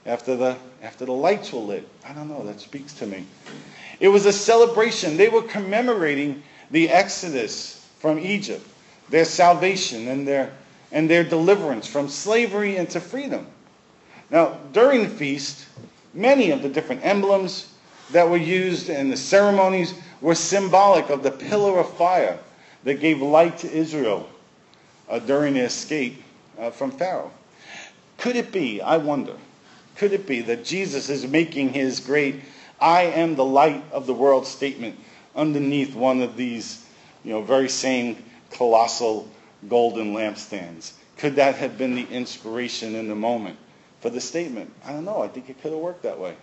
after 0.06 0.36
the, 0.36 0.56
after 0.82 1.04
the 1.04 1.12
lights 1.12 1.52
were 1.52 1.60
lit. 1.60 1.88
I 2.06 2.12
don't 2.12 2.28
know, 2.28 2.44
that 2.46 2.60
speaks 2.60 2.92
to 2.94 3.06
me. 3.06 3.26
It 3.98 4.08
was 4.08 4.26
a 4.26 4.32
celebration. 4.32 5.16
They 5.16 5.28
were 5.28 5.42
commemorating 5.42 6.42
the 6.70 6.88
Exodus 6.90 7.77
from 7.98 8.18
Egypt, 8.18 8.66
their 9.08 9.24
salvation 9.24 10.08
and 10.08 10.26
their, 10.26 10.52
and 10.92 11.08
their 11.08 11.24
deliverance 11.24 11.86
from 11.86 12.08
slavery 12.08 12.76
into 12.76 13.00
freedom. 13.00 13.46
Now, 14.30 14.58
during 14.72 15.02
the 15.02 15.08
feast, 15.08 15.66
many 16.14 16.50
of 16.50 16.62
the 16.62 16.68
different 16.68 17.04
emblems 17.04 17.72
that 18.12 18.28
were 18.28 18.36
used 18.36 18.88
in 18.88 19.10
the 19.10 19.16
ceremonies 19.16 19.94
were 20.20 20.34
symbolic 20.34 21.10
of 21.10 21.22
the 21.22 21.30
pillar 21.30 21.78
of 21.78 21.96
fire 21.96 22.38
that 22.84 23.00
gave 23.00 23.20
light 23.20 23.58
to 23.58 23.72
Israel 23.72 24.28
uh, 25.08 25.18
during 25.18 25.54
their 25.54 25.66
escape 25.66 26.22
uh, 26.58 26.70
from 26.70 26.90
Pharaoh. 26.90 27.30
Could 28.18 28.36
it 28.36 28.52
be, 28.52 28.80
I 28.80 28.96
wonder, 28.96 29.34
could 29.96 30.12
it 30.12 30.26
be 30.26 30.40
that 30.42 30.64
Jesus 30.64 31.08
is 31.08 31.26
making 31.26 31.70
his 31.70 32.00
great 32.00 32.40
I 32.80 33.02
am 33.02 33.34
the 33.34 33.44
light 33.44 33.82
of 33.90 34.06
the 34.06 34.14
world 34.14 34.46
statement 34.46 34.98
underneath 35.34 35.94
one 35.94 36.20
of 36.20 36.36
these, 36.36 36.84
you 37.24 37.32
know, 37.32 37.42
very 37.42 37.68
same 37.68 38.22
colossal 38.50 39.28
golden 39.68 40.14
lampstands? 40.14 40.92
Could 41.16 41.36
that 41.36 41.56
have 41.56 41.76
been 41.76 41.94
the 41.94 42.06
inspiration 42.08 42.94
in 42.94 43.08
the 43.08 43.14
moment 43.14 43.58
for 44.00 44.10
the 44.10 44.20
statement? 44.20 44.72
I 44.84 44.92
don't 44.92 45.04
know. 45.04 45.22
I 45.22 45.28
think 45.28 45.50
it 45.50 45.60
could 45.60 45.72
have 45.72 45.80
worked 45.80 46.02
that 46.04 46.18
way. 46.18 46.36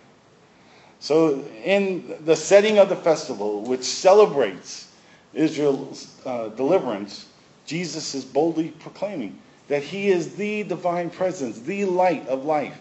So, 0.98 1.44
in 1.64 2.14
the 2.24 2.36
setting 2.36 2.78
of 2.78 2.88
the 2.88 2.96
festival, 2.96 3.62
which 3.62 3.84
celebrates 3.84 4.90
Israel's 5.34 6.14
uh, 6.24 6.48
deliverance, 6.48 7.26
Jesus 7.66 8.14
is 8.14 8.24
boldly 8.24 8.68
proclaiming 8.70 9.38
that 9.68 9.82
he 9.82 10.08
is 10.08 10.36
the 10.36 10.62
divine 10.62 11.10
presence, 11.10 11.60
the 11.60 11.84
light 11.84 12.26
of 12.28 12.44
life 12.44 12.78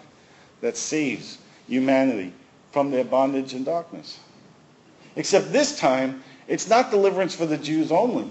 that 0.61 0.77
saves 0.77 1.37
humanity 1.67 2.31
from 2.71 2.91
their 2.91 3.03
bondage 3.03 3.53
and 3.53 3.65
darkness. 3.65 4.19
Except 5.15 5.51
this 5.51 5.79
time, 5.79 6.23
it's 6.47 6.67
not 6.69 6.91
deliverance 6.91 7.35
for 7.35 7.45
the 7.45 7.57
Jews 7.57 7.91
only. 7.91 8.29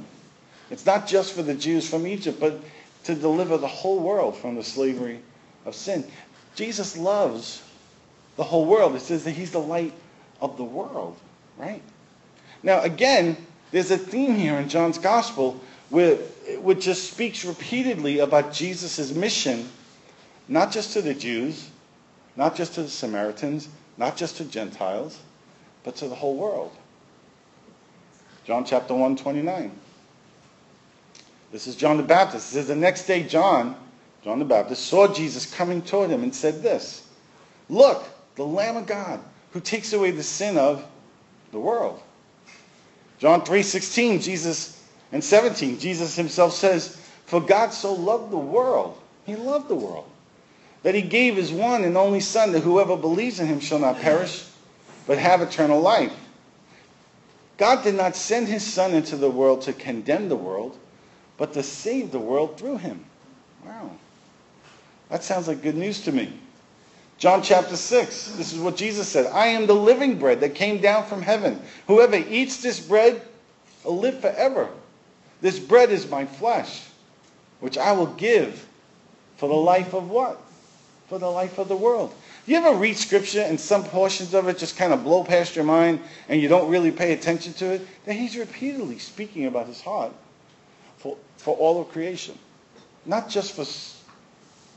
It's 0.70 0.86
not 0.86 1.06
just 1.06 1.34
for 1.34 1.42
the 1.42 1.54
Jews 1.54 1.88
from 1.88 2.06
Egypt, 2.06 2.40
but 2.40 2.60
to 3.04 3.14
deliver 3.14 3.58
the 3.58 3.68
whole 3.68 4.00
world 4.00 4.36
from 4.36 4.54
the 4.54 4.64
slavery 4.64 5.20
of 5.66 5.74
sin. 5.74 6.04
Jesus 6.54 6.96
loves 6.96 7.62
the 8.36 8.44
whole 8.44 8.64
world. 8.64 8.94
It 8.94 9.00
says 9.00 9.24
that 9.24 9.32
he's 9.32 9.50
the 9.52 9.58
light 9.58 9.92
of 10.40 10.56
the 10.56 10.64
world, 10.64 11.18
right? 11.58 11.82
Now, 12.62 12.80
again, 12.82 13.36
there's 13.72 13.90
a 13.90 13.98
theme 13.98 14.34
here 14.36 14.54
in 14.54 14.68
John's 14.68 14.98
gospel 14.98 15.60
which 15.90 16.80
just 16.80 17.12
speaks 17.12 17.44
repeatedly 17.44 18.20
about 18.20 18.52
Jesus' 18.52 19.12
mission, 19.12 19.68
not 20.48 20.72
just 20.72 20.92
to 20.94 21.02
the 21.02 21.14
Jews, 21.14 21.68
not 22.36 22.56
just 22.56 22.74
to 22.74 22.82
the 22.82 22.88
Samaritans, 22.88 23.68
not 23.96 24.16
just 24.16 24.38
to 24.38 24.44
Gentiles, 24.44 25.18
but 25.84 25.94
to 25.96 26.08
the 26.08 26.14
whole 26.14 26.36
world. 26.36 26.72
John 28.44 28.64
chapter 28.64 28.94
1, 28.94 29.16
29. 29.16 29.70
This 31.50 31.66
is 31.66 31.76
John 31.76 31.96
the 31.96 32.02
Baptist. 32.02 32.50
It 32.50 32.54
says, 32.54 32.68
The 32.68 32.76
next 32.76 33.06
day, 33.06 33.22
John, 33.22 33.76
John 34.22 34.38
the 34.38 34.44
Baptist, 34.44 34.86
saw 34.86 35.12
Jesus 35.12 35.52
coming 35.54 35.80
toward 35.80 36.10
him 36.10 36.22
and 36.22 36.34
said 36.34 36.62
this 36.62 37.06
Look, 37.68 38.04
the 38.34 38.44
Lamb 38.44 38.76
of 38.76 38.86
God, 38.86 39.20
who 39.52 39.60
takes 39.60 39.92
away 39.92 40.10
the 40.10 40.22
sin 40.22 40.58
of 40.58 40.84
the 41.52 41.58
world. 41.58 42.02
John 43.18 43.42
3:16, 43.42 44.20
Jesus 44.20 44.80
and 45.12 45.22
17, 45.22 45.78
Jesus 45.78 46.16
himself 46.16 46.52
says, 46.52 46.96
"For 47.24 47.40
God 47.40 47.72
so 47.72 47.94
loved 47.94 48.30
the 48.30 48.36
world, 48.36 48.98
he 49.24 49.36
loved 49.36 49.68
the 49.68 49.74
world, 49.74 50.04
that 50.82 50.94
he 50.94 51.02
gave 51.02 51.36
his 51.36 51.52
one 51.52 51.84
and 51.84 51.96
only 51.96 52.20
Son, 52.20 52.52
that 52.52 52.60
whoever 52.60 52.96
believes 52.96 53.40
in 53.40 53.46
him 53.46 53.60
shall 53.60 53.78
not 53.78 54.00
perish, 54.00 54.44
but 55.06 55.18
have 55.18 55.40
eternal 55.40 55.80
life. 55.80 56.12
God 57.56 57.84
did 57.84 57.94
not 57.94 58.16
send 58.16 58.48
his 58.48 58.64
Son 58.64 58.94
into 58.94 59.16
the 59.16 59.30
world 59.30 59.62
to 59.62 59.72
condemn 59.72 60.28
the 60.28 60.36
world, 60.36 60.78
but 61.36 61.52
to 61.54 61.62
save 61.62 62.10
the 62.10 62.18
world 62.18 62.58
through 62.58 62.78
him. 62.78 63.04
Wow. 63.64 63.90
That 65.08 65.22
sounds 65.22 65.48
like 65.48 65.62
good 65.62 65.76
news 65.76 66.00
to 66.02 66.12
me. 66.12 66.32
John 67.18 67.42
chapter 67.42 67.76
6, 67.76 68.32
this 68.32 68.52
is 68.52 68.58
what 68.58 68.76
Jesus 68.76 69.08
said 69.08 69.26
I 69.26 69.46
am 69.48 69.66
the 69.66 69.74
living 69.74 70.18
bread 70.18 70.40
that 70.40 70.54
came 70.54 70.80
down 70.80 71.06
from 71.06 71.22
heaven. 71.22 71.62
Whoever 71.86 72.16
eats 72.16 72.60
this 72.60 72.80
bread 72.80 73.22
will 73.84 73.98
live 73.98 74.20
forever. 74.20 74.68
This 75.40 75.58
bread 75.58 75.90
is 75.90 76.10
my 76.10 76.26
flesh, 76.26 76.82
which 77.60 77.78
I 77.78 77.92
will 77.92 78.06
give 78.06 78.66
for 79.36 79.48
the 79.48 79.54
life 79.54 79.94
of 79.94 80.10
what? 80.10 80.40
for 81.08 81.18
the 81.18 81.30
life 81.30 81.58
of 81.58 81.68
the 81.68 81.76
world. 81.76 82.14
You 82.46 82.58
ever 82.58 82.76
read 82.76 82.98
scripture 82.98 83.40
and 83.40 83.58
some 83.58 83.84
portions 83.84 84.34
of 84.34 84.48
it 84.48 84.58
just 84.58 84.76
kind 84.76 84.92
of 84.92 85.02
blow 85.02 85.24
past 85.24 85.56
your 85.56 85.64
mind 85.64 86.00
and 86.28 86.40
you 86.40 86.48
don't 86.48 86.70
really 86.70 86.90
pay 86.90 87.14
attention 87.14 87.54
to 87.54 87.72
it? 87.72 87.86
Then 88.04 88.18
he's 88.18 88.36
repeatedly 88.36 88.98
speaking 88.98 89.46
about 89.46 89.66
his 89.66 89.80
heart 89.80 90.12
for, 90.98 91.16
for 91.38 91.56
all 91.56 91.80
of 91.80 91.88
creation. 91.88 92.38
Not 93.06 93.30
just 93.30 93.52
for 93.52 93.64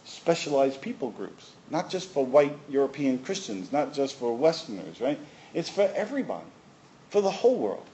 specialized 0.06 0.82
people 0.82 1.12
groups, 1.12 1.51
not 1.69 1.89
just 1.89 2.10
for 2.10 2.25
white 2.25 2.58
European 2.69 3.19
Christians, 3.19 3.71
not 3.73 3.93
just 3.93 4.15
for 4.15 4.36
Westerners, 4.36 5.01
right? 5.01 5.19
It's 5.53 5.69
for 5.69 5.91
everybody, 5.93 6.45
for 7.10 7.21
the 7.21 7.32
whole 7.32 7.58
world. 7.58 7.86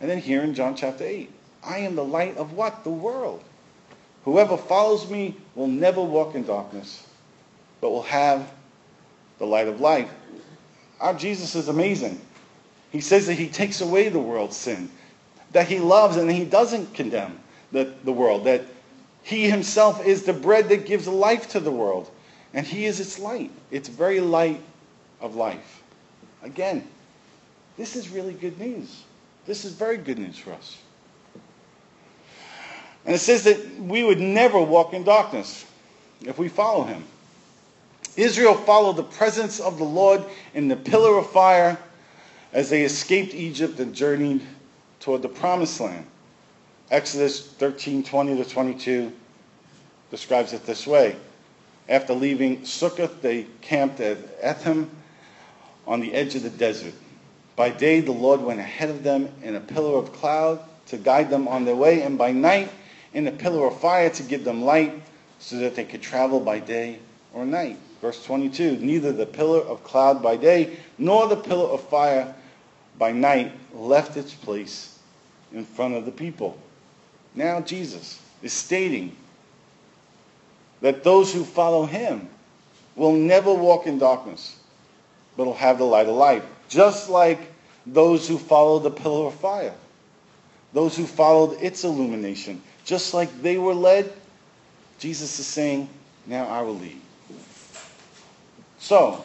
And 0.00 0.10
then 0.10 0.18
here 0.18 0.42
in 0.42 0.54
John 0.54 0.76
chapter 0.76 1.04
8, 1.04 1.30
I 1.62 1.78
am 1.78 1.94
the 1.94 2.04
light 2.04 2.36
of 2.36 2.52
what? 2.52 2.84
The 2.84 2.90
world. 2.90 3.42
Whoever 4.24 4.58
follows 4.58 5.08
me 5.08 5.36
will 5.54 5.66
never 5.66 6.02
walk 6.02 6.34
in 6.34 6.44
darkness, 6.44 7.06
but 7.80 7.90
will 7.90 8.02
have 8.02 8.50
the 9.38 9.46
light 9.46 9.68
of 9.68 9.80
life. 9.80 10.10
Our 11.00 11.14
Jesus 11.14 11.54
is 11.54 11.68
amazing. 11.68 12.20
He 12.90 13.00
says 13.00 13.26
that 13.26 13.34
he 13.34 13.48
takes 13.48 13.80
away 13.80 14.08
the 14.08 14.20
world's 14.20 14.56
sin, 14.56 14.90
that 15.52 15.66
he 15.66 15.80
loves 15.80 16.16
and 16.16 16.30
he 16.30 16.44
doesn't 16.44 16.94
condemn 16.94 17.38
the, 17.72 17.92
the 18.04 18.12
world, 18.12 18.44
that 18.44 18.62
he 19.22 19.48
himself 19.48 20.04
is 20.06 20.22
the 20.22 20.32
bread 20.32 20.68
that 20.68 20.86
gives 20.86 21.08
life 21.08 21.48
to 21.50 21.60
the 21.60 21.70
world, 21.70 22.10
and 22.52 22.66
he 22.66 22.84
is 22.84 23.00
its 23.00 23.18
light, 23.18 23.50
its 23.70 23.88
very 23.88 24.20
light 24.20 24.60
of 25.20 25.34
life. 25.34 25.82
Again, 26.42 26.86
this 27.76 27.96
is 27.96 28.10
really 28.10 28.34
good 28.34 28.58
news. 28.60 29.02
This 29.46 29.64
is 29.64 29.72
very 29.72 29.96
good 29.96 30.18
news 30.18 30.38
for 30.38 30.52
us. 30.52 30.78
And 33.04 33.14
it 33.14 33.18
says 33.18 33.44
that 33.44 33.78
we 33.80 34.04
would 34.04 34.20
never 34.20 34.60
walk 34.60 34.94
in 34.94 35.04
darkness 35.04 35.66
if 36.22 36.38
we 36.38 36.48
follow 36.48 36.84
him. 36.84 37.04
Israel 38.16 38.54
followed 38.54 38.96
the 38.96 39.02
presence 39.02 39.60
of 39.60 39.78
the 39.78 39.84
Lord 39.84 40.24
in 40.54 40.68
the 40.68 40.76
pillar 40.76 41.18
of 41.18 41.30
fire 41.30 41.78
as 42.52 42.70
they 42.70 42.82
escaped 42.82 43.34
Egypt 43.34 43.80
and 43.80 43.94
journeyed 43.94 44.42
toward 45.00 45.22
the 45.22 45.28
promised 45.28 45.80
land. 45.80 46.06
Exodus 46.90 47.40
13:20 47.58 48.42
to 48.42 48.48
22 48.48 49.12
describes 50.10 50.52
it 50.52 50.64
this 50.64 50.86
way. 50.86 51.16
After 51.88 52.14
leaving 52.14 52.64
Succoth, 52.64 53.20
they 53.20 53.46
camped 53.60 54.00
at 54.00 54.18
Etham 54.40 54.90
on 55.86 56.00
the 56.00 56.14
edge 56.14 56.34
of 56.34 56.42
the 56.42 56.50
desert. 56.50 56.94
By 57.56 57.70
day, 57.70 58.00
the 58.00 58.12
Lord 58.12 58.40
went 58.40 58.60
ahead 58.60 58.90
of 58.90 59.02
them 59.02 59.28
in 59.42 59.56
a 59.56 59.60
pillar 59.60 59.98
of 59.98 60.12
cloud 60.12 60.60
to 60.86 60.96
guide 60.96 61.30
them 61.30 61.48
on 61.48 61.64
their 61.64 61.76
way, 61.76 62.02
and 62.02 62.16
by 62.16 62.32
night, 62.32 62.70
in 63.12 63.26
a 63.26 63.32
pillar 63.32 63.66
of 63.66 63.80
fire 63.80 64.10
to 64.10 64.22
give 64.22 64.44
them 64.44 64.62
light 64.62 64.92
so 65.38 65.56
that 65.56 65.74
they 65.74 65.84
could 65.84 66.02
travel 66.02 66.40
by 66.40 66.58
day 66.58 66.98
or 67.32 67.44
night. 67.44 67.78
Verse 68.04 68.22
22 68.26 68.80
Neither 68.80 69.12
the 69.12 69.24
pillar 69.24 69.60
of 69.60 69.82
cloud 69.82 70.22
by 70.22 70.36
day 70.36 70.76
nor 70.98 71.26
the 71.26 71.36
pillar 71.36 71.70
of 71.70 71.80
fire 71.88 72.34
by 72.98 73.12
night 73.12 73.50
left 73.72 74.18
its 74.18 74.34
place 74.34 74.98
in 75.54 75.64
front 75.64 75.94
of 75.94 76.04
the 76.04 76.12
people. 76.12 76.58
Now, 77.34 77.62
Jesus 77.62 78.20
is 78.42 78.52
stating 78.52 79.16
that 80.82 81.02
those 81.02 81.32
who 81.32 81.44
follow 81.44 81.86
him 81.86 82.28
will 82.94 83.14
never 83.14 83.54
walk 83.54 83.86
in 83.86 83.98
darkness, 83.98 84.58
but 85.34 85.46
will 85.46 85.54
have 85.54 85.78
the 85.78 85.84
light 85.84 86.06
of 86.06 86.14
life, 86.14 86.44
just 86.68 87.08
like 87.08 87.50
those 87.86 88.28
who 88.28 88.36
follow 88.36 88.80
the 88.80 88.90
pillar 88.90 89.28
of 89.28 89.34
fire, 89.36 89.74
those 90.74 90.94
who 90.94 91.06
followed 91.06 91.56
its 91.62 91.84
illumination, 91.84 92.60
just 92.84 93.14
like 93.14 93.40
they 93.40 93.56
were 93.56 93.72
led. 93.72 94.12
Jesus 94.98 95.38
is 95.38 95.46
saying, 95.46 95.88
now 96.26 96.44
I 96.44 96.60
will 96.60 96.76
lead. 96.76 97.00
So, 98.84 99.24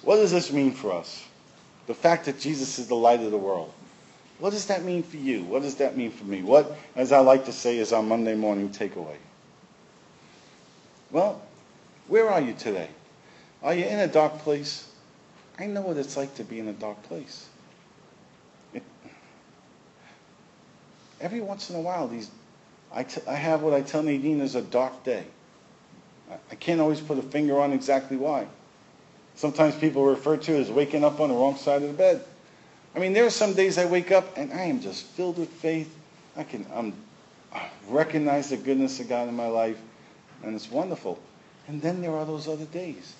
what 0.00 0.16
does 0.16 0.30
this 0.30 0.50
mean 0.50 0.72
for 0.72 0.90
us? 0.90 1.22
The 1.86 1.92
fact 1.92 2.24
that 2.24 2.40
Jesus 2.40 2.78
is 2.78 2.88
the 2.88 2.94
light 2.94 3.20
of 3.20 3.30
the 3.30 3.36
world. 3.36 3.74
What 4.38 4.54
does 4.54 4.64
that 4.68 4.84
mean 4.84 5.02
for 5.02 5.18
you? 5.18 5.44
What 5.44 5.60
does 5.60 5.74
that 5.74 5.94
mean 5.94 6.10
for 6.10 6.24
me? 6.24 6.42
What, 6.42 6.74
as 6.96 7.12
I 7.12 7.18
like 7.18 7.44
to 7.44 7.52
say, 7.52 7.76
is 7.76 7.92
our 7.92 8.02
Monday 8.02 8.34
morning 8.34 8.70
takeaway? 8.70 9.16
Well, 11.10 11.42
where 12.06 12.30
are 12.30 12.40
you 12.40 12.54
today? 12.54 12.88
Are 13.62 13.74
you 13.74 13.84
in 13.84 13.98
a 13.98 14.08
dark 14.08 14.38
place? 14.38 14.90
I 15.58 15.66
know 15.66 15.82
what 15.82 15.98
it's 15.98 16.16
like 16.16 16.36
to 16.36 16.44
be 16.44 16.60
in 16.60 16.68
a 16.68 16.72
dark 16.72 17.02
place. 17.02 17.50
Every 21.20 21.42
once 21.42 21.68
in 21.68 21.76
a 21.76 21.82
while, 21.82 22.08
these, 22.08 22.30
I, 22.90 23.02
t- 23.02 23.20
I 23.28 23.34
have 23.34 23.60
what 23.60 23.74
I 23.74 23.82
tell 23.82 24.02
Nadine 24.02 24.40
is 24.40 24.54
a 24.54 24.62
dark 24.62 25.04
day. 25.04 25.24
I, 26.50 26.54
can't 26.54 26.80
always 26.80 27.00
put 27.00 27.18
a 27.18 27.22
finger 27.22 27.60
on 27.60 27.72
exactly 27.72 28.16
why. 28.16 28.46
Sometimes 29.34 29.74
people 29.76 30.04
refer 30.04 30.36
to 30.36 30.56
it 30.56 30.60
as 30.60 30.70
waking 30.70 31.04
up 31.04 31.20
on 31.20 31.28
the 31.28 31.34
wrong 31.34 31.56
side 31.56 31.82
of 31.82 31.88
the 31.88 31.94
bed. 31.94 32.24
I 32.94 32.98
mean, 32.98 33.12
there 33.12 33.24
are 33.24 33.30
some 33.30 33.54
days 33.54 33.78
I 33.78 33.86
wake 33.86 34.10
up 34.10 34.36
and 34.36 34.52
I 34.52 34.62
am 34.62 34.80
just 34.80 35.04
filled 35.04 35.38
with 35.38 35.48
faith. 35.48 35.94
I 36.36 36.44
can 36.44 36.66
I'm, 36.74 36.92
I 37.52 37.68
recognize 37.88 38.50
the 38.50 38.56
goodness 38.56 39.00
of 39.00 39.08
God 39.08 39.28
in 39.28 39.34
my 39.34 39.48
life, 39.48 39.78
and 40.42 40.54
it's 40.54 40.70
wonderful. 40.70 41.18
And 41.66 41.80
then 41.80 42.00
there 42.00 42.12
are 42.12 42.24
those 42.24 42.48
other 42.48 42.64
days. 42.64 43.14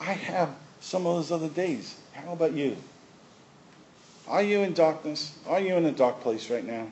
I 0.00 0.12
have 0.12 0.50
some 0.80 1.06
of 1.06 1.16
those 1.16 1.32
other 1.32 1.48
days. 1.48 1.96
How 2.12 2.32
about 2.32 2.52
you? 2.52 2.76
Are 4.26 4.42
you 4.42 4.60
in 4.60 4.72
darkness? 4.72 5.36
Are 5.46 5.60
you 5.60 5.76
in 5.76 5.84
a 5.84 5.92
dark 5.92 6.20
place 6.20 6.50
right 6.50 6.64
now? 6.64 6.88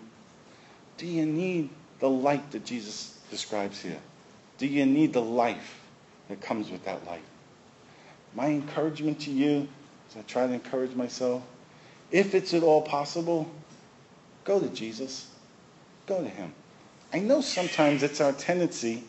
Do 0.98 1.06
you 1.06 1.26
need 1.26 1.70
the 1.98 2.08
light 2.08 2.50
that 2.52 2.64
Jesus 2.64 3.18
describes 3.30 3.80
here? 3.80 3.98
Do 4.62 4.68
you 4.68 4.86
need 4.86 5.12
the 5.12 5.20
life 5.20 5.80
that 6.28 6.40
comes 6.40 6.70
with 6.70 6.84
that 6.84 7.04
light? 7.04 7.24
My 8.32 8.46
encouragement 8.46 9.22
to 9.22 9.32
you, 9.32 9.66
as 10.08 10.16
I 10.16 10.22
try 10.22 10.46
to 10.46 10.52
encourage 10.52 10.94
myself, 10.94 11.42
if 12.12 12.36
it's 12.36 12.54
at 12.54 12.62
all 12.62 12.80
possible, 12.80 13.50
go 14.44 14.60
to 14.60 14.68
Jesus. 14.68 15.26
Go 16.06 16.22
to 16.22 16.28
him. 16.28 16.52
I 17.12 17.18
know 17.18 17.40
sometimes 17.40 18.04
it's 18.04 18.20
our 18.20 18.32
tendency, 18.32 19.02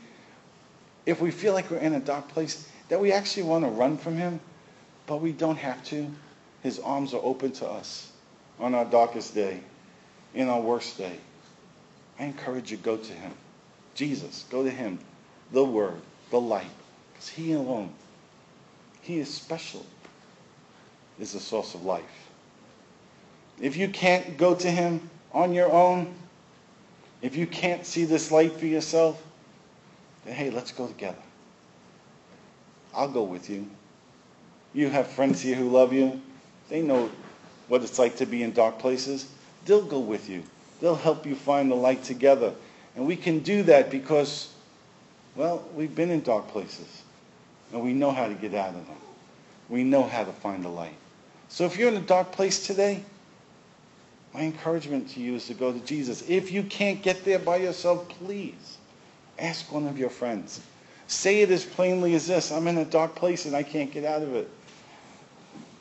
if 1.05 1.21
we 1.21 1.29
feel 1.29 1.53
like 1.53 1.69
we're 1.69 1.77
in 1.77 1.93
a 1.93 1.99
dark 1.99 2.29
place, 2.29 2.67
that 2.89 2.99
we 2.99 3.11
actually 3.11 3.43
want 3.43 3.63
to 3.63 3.69
run 3.69 3.99
from 3.99 4.17
him, 4.17 4.39
but 5.05 5.21
we 5.21 5.33
don't 5.33 5.57
have 5.57 5.83
to. 5.83 6.11
His 6.63 6.79
arms 6.79 7.13
are 7.13 7.21
open 7.21 7.51
to 7.51 7.67
us 7.67 8.11
on 8.59 8.73
our 8.73 8.85
darkest 8.85 9.35
day, 9.35 9.59
in 10.33 10.49
our 10.49 10.61
worst 10.61 10.97
day. 10.97 11.19
I 12.19 12.23
encourage 12.23 12.71
you, 12.71 12.77
go 12.77 12.97
to 12.97 13.13
him. 13.13 13.33
Jesus, 13.93 14.45
go 14.49 14.63
to 14.63 14.71
him. 14.71 14.97
The 15.53 15.63
Word, 15.63 16.01
the 16.29 16.41
light. 16.41 16.67
Because 17.13 17.29
he 17.29 17.53
alone, 17.53 17.93
he 19.01 19.19
is 19.19 19.33
special, 19.33 19.85
is 21.19 21.31
the 21.31 21.39
source 21.39 21.73
of 21.75 21.85
life. 21.85 22.03
If 23.61 23.77
you 23.77 23.87
can't 23.87 24.37
go 24.37 24.55
to 24.55 24.69
him 24.69 25.09
on 25.31 25.53
your 25.53 25.71
own, 25.71 26.13
if 27.21 27.37
you 27.37 27.47
can't 27.47 27.85
see 27.85 28.03
this 28.03 28.31
light 28.31 28.51
for 28.53 28.65
yourself, 28.65 29.23
then 30.25 30.35
hey, 30.35 30.49
let's 30.49 30.71
go 30.71 30.87
together. 30.87 31.15
I'll 32.93 33.09
go 33.09 33.23
with 33.23 33.49
you. 33.49 33.69
You 34.73 34.89
have 34.89 35.07
friends 35.07 35.41
here 35.41 35.55
who 35.55 35.69
love 35.69 35.93
you. 35.93 36.21
They 36.69 36.81
know 36.81 37.09
what 37.67 37.83
it's 37.83 37.99
like 37.99 38.17
to 38.17 38.25
be 38.25 38.43
in 38.43 38.53
dark 38.53 38.79
places. 38.79 39.27
They'll 39.65 39.85
go 39.85 39.99
with 39.99 40.29
you. 40.29 40.43
They'll 40.81 40.95
help 40.95 41.25
you 41.25 41.35
find 41.35 41.71
the 41.71 41.75
light 41.75 42.03
together. 42.03 42.53
And 42.95 43.07
we 43.07 43.15
can 43.15 43.39
do 43.39 43.63
that 43.63 43.89
because, 43.89 44.52
well, 45.35 45.67
we've 45.75 45.95
been 45.95 46.11
in 46.11 46.21
dark 46.21 46.47
places. 46.49 47.01
And 47.71 47.83
we 47.83 47.93
know 47.93 48.11
how 48.11 48.27
to 48.27 48.35
get 48.35 48.53
out 48.53 48.69
of 48.69 48.85
them. 48.85 48.97
We 49.67 49.83
know 49.83 50.03
how 50.03 50.23
to 50.23 50.31
find 50.31 50.63
the 50.63 50.69
light. 50.69 50.95
So 51.49 51.65
if 51.65 51.77
you're 51.77 51.89
in 51.89 51.97
a 51.97 52.01
dark 52.01 52.31
place 52.31 52.65
today, 52.65 53.03
my 54.33 54.41
encouragement 54.41 55.09
to 55.11 55.19
you 55.19 55.35
is 55.35 55.47
to 55.47 55.53
go 55.53 55.71
to 55.71 55.79
Jesus. 55.79 56.27
If 56.27 56.51
you 56.51 56.63
can't 56.63 57.01
get 57.01 57.23
there 57.25 57.39
by 57.39 57.57
yourself, 57.57 58.07
please 58.09 58.77
ask 59.39 59.71
one 59.71 59.87
of 59.87 59.97
your 59.97 60.09
friends. 60.09 60.61
Say 61.07 61.41
it 61.41 61.51
as 61.51 61.65
plainly 61.65 62.15
as 62.15 62.27
this 62.27 62.51
I'm 62.51 62.67
in 62.67 62.77
a 62.77 62.85
dark 62.85 63.15
place 63.15 63.45
and 63.45 63.55
I 63.55 63.63
can't 63.63 63.91
get 63.91 64.05
out 64.05 64.21
of 64.21 64.35
it. 64.35 64.49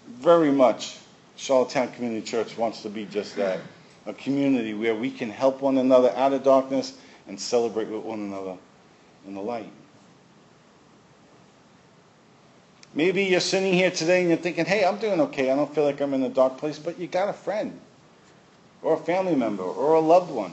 Very 0.08 0.52
much, 0.52 0.98
Charlottetown 1.36 1.92
Community 1.92 2.24
Church 2.24 2.56
wants 2.56 2.82
to 2.82 2.88
be 2.88 3.04
just 3.06 3.36
that 3.36 3.60
a 4.06 4.12
community 4.12 4.74
where 4.74 4.94
we 4.94 5.10
can 5.10 5.30
help 5.30 5.62
one 5.62 5.78
another 5.78 6.10
out 6.16 6.32
of 6.32 6.42
darkness 6.42 6.98
and 7.28 7.38
celebrate 7.38 7.88
with 7.88 8.02
one 8.02 8.18
another 8.18 8.56
in 9.26 9.34
the 9.34 9.40
light. 9.40 9.70
Maybe 12.94 13.24
you're 13.24 13.40
sitting 13.40 13.72
here 13.72 13.90
today 13.90 14.20
and 14.20 14.28
you're 14.28 14.38
thinking, 14.38 14.66
hey, 14.66 14.84
I'm 14.84 14.98
doing 14.98 15.20
okay. 15.20 15.50
I 15.50 15.56
don't 15.56 15.74
feel 15.74 15.84
like 15.84 16.00
I'm 16.00 16.12
in 16.12 16.22
a 16.24 16.28
dark 16.28 16.58
place, 16.58 16.78
but 16.78 16.98
you 16.98 17.06
got 17.06 17.28
a 17.28 17.32
friend 17.32 17.78
or 18.82 18.94
a 18.94 18.98
family 18.98 19.34
member 19.34 19.62
or 19.62 19.94
a 19.94 20.00
loved 20.00 20.30
one. 20.30 20.52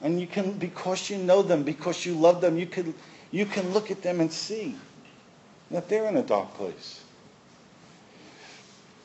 And 0.00 0.20
you 0.20 0.26
can, 0.26 0.52
because 0.52 1.10
you 1.10 1.18
know 1.18 1.42
them, 1.42 1.62
because 1.62 2.06
you 2.06 2.14
love 2.14 2.40
them, 2.40 2.56
you 2.56 2.66
can, 2.66 2.94
you 3.30 3.44
can 3.44 3.72
look 3.72 3.90
at 3.90 4.02
them 4.02 4.20
and 4.20 4.32
see 4.32 4.76
that 5.70 5.88
they're 5.88 6.08
in 6.08 6.16
a 6.16 6.22
dark 6.22 6.54
place. 6.54 7.02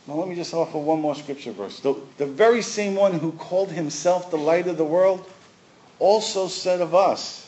Now, 0.08 0.16
let 0.16 0.30
me 0.30 0.36
just 0.36 0.54
offer 0.54 0.78
one 0.78 1.02
more 1.02 1.16
scripture 1.16 1.52
verse. 1.52 1.82
The, 1.82 1.96
the 2.18 2.26
very 2.26 2.62
same 2.62 2.96
one 2.96 3.20
who 3.20 3.34
called 3.34 3.72
himself 3.72 4.32
the 4.32 4.38
light 4.38 4.68
of 4.68 4.78
the 4.78 4.86
world 4.86 5.30
also 6.00 6.48
said 6.48 6.80
of 6.80 6.96
us 6.96 7.47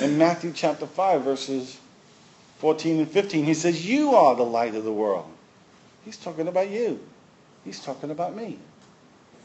in 0.00 0.18
Matthew 0.18 0.52
chapter 0.54 0.86
5, 0.86 1.22
verses 1.22 1.78
14 2.58 3.00
and 3.00 3.10
15, 3.10 3.44
he 3.44 3.54
says, 3.54 3.86
You 3.86 4.14
are 4.14 4.34
the 4.34 4.44
light 4.44 4.74
of 4.74 4.84
the 4.84 4.92
world. 4.92 5.30
He's 6.04 6.16
talking 6.16 6.48
about 6.48 6.70
you. 6.70 7.00
He's 7.64 7.80
talking 7.80 8.10
about 8.10 8.34
me. 8.34 8.58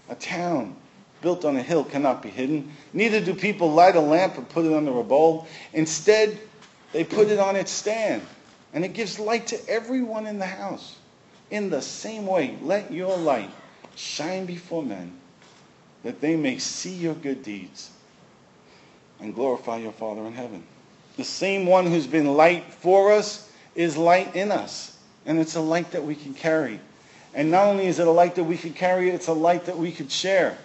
A 0.09 0.15
town 0.15 0.75
built 1.21 1.45
on 1.45 1.57
a 1.57 1.61
hill 1.61 1.83
cannot 1.83 2.21
be 2.21 2.29
hidden. 2.29 2.71
Neither 2.93 3.19
do 3.19 3.35
people 3.35 3.71
light 3.71 3.95
a 3.95 4.01
lamp 4.01 4.37
and 4.37 4.47
put 4.47 4.65
it 4.65 4.73
under 4.73 4.97
a 4.97 5.03
bowl. 5.03 5.47
Instead, 5.73 6.39
they 6.93 7.03
put 7.03 7.27
it 7.27 7.39
on 7.39 7.55
its 7.55 7.71
stand, 7.71 8.21
and 8.73 8.85
it 8.85 8.93
gives 8.93 9.19
light 9.19 9.47
to 9.47 9.69
everyone 9.69 10.25
in 10.25 10.39
the 10.39 10.45
house. 10.45 10.95
In 11.51 11.69
the 11.69 11.81
same 11.81 12.25
way, 12.25 12.57
let 12.61 12.91
your 12.91 13.17
light 13.17 13.49
shine 13.95 14.45
before 14.45 14.83
men, 14.83 15.11
that 16.03 16.21
they 16.21 16.35
may 16.35 16.57
see 16.57 16.93
your 16.93 17.15
good 17.15 17.43
deeds 17.43 17.91
and 19.19 19.35
glorify 19.35 19.77
your 19.77 19.91
Father 19.91 20.21
in 20.25 20.33
heaven. 20.33 20.63
The 21.17 21.23
same 21.23 21.65
one 21.65 21.85
who's 21.85 22.07
been 22.07 22.37
light 22.37 22.65
for 22.73 23.11
us 23.11 23.51
is 23.75 23.97
light 23.97 24.35
in 24.35 24.51
us, 24.51 24.97
and 25.25 25.39
it's 25.39 25.55
a 25.55 25.61
light 25.61 25.91
that 25.91 26.03
we 26.03 26.15
can 26.15 26.33
carry. 26.33 26.79
And 27.33 27.51
not 27.51 27.67
only 27.67 27.85
is 27.85 27.99
it 27.99 28.07
a 28.07 28.11
light 28.11 28.35
that 28.35 28.43
we 28.43 28.57
can 28.57 28.73
carry, 28.73 29.09
it's 29.09 29.27
a 29.27 29.33
light 29.33 29.65
that 29.65 29.77
we 29.77 29.91
could 29.91 30.11
share. 30.11 30.57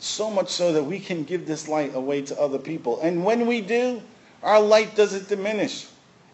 So 0.00 0.30
much 0.30 0.48
so 0.48 0.72
that 0.72 0.84
we 0.84 1.00
can 1.00 1.24
give 1.24 1.46
this 1.46 1.68
light 1.68 1.94
away 1.94 2.22
to 2.22 2.38
other 2.40 2.58
people. 2.58 3.00
And 3.00 3.24
when 3.24 3.46
we 3.46 3.60
do, 3.60 4.02
our 4.42 4.60
light 4.60 4.94
doesn't 4.94 5.28
diminish. 5.28 5.86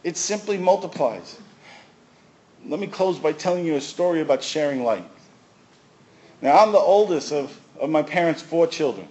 It 0.02 0.16
simply 0.16 0.58
multiplies. 0.58 1.38
Let 2.66 2.80
me 2.80 2.86
close 2.86 3.18
by 3.18 3.32
telling 3.32 3.64
you 3.64 3.76
a 3.76 3.80
story 3.80 4.20
about 4.20 4.42
sharing 4.42 4.84
light. 4.84 5.04
Now, 6.42 6.58
I'm 6.58 6.72
the 6.72 6.78
oldest 6.78 7.32
of, 7.32 7.58
of 7.80 7.88
my 7.88 8.02
parents' 8.02 8.42
four 8.42 8.66
children. 8.66 9.08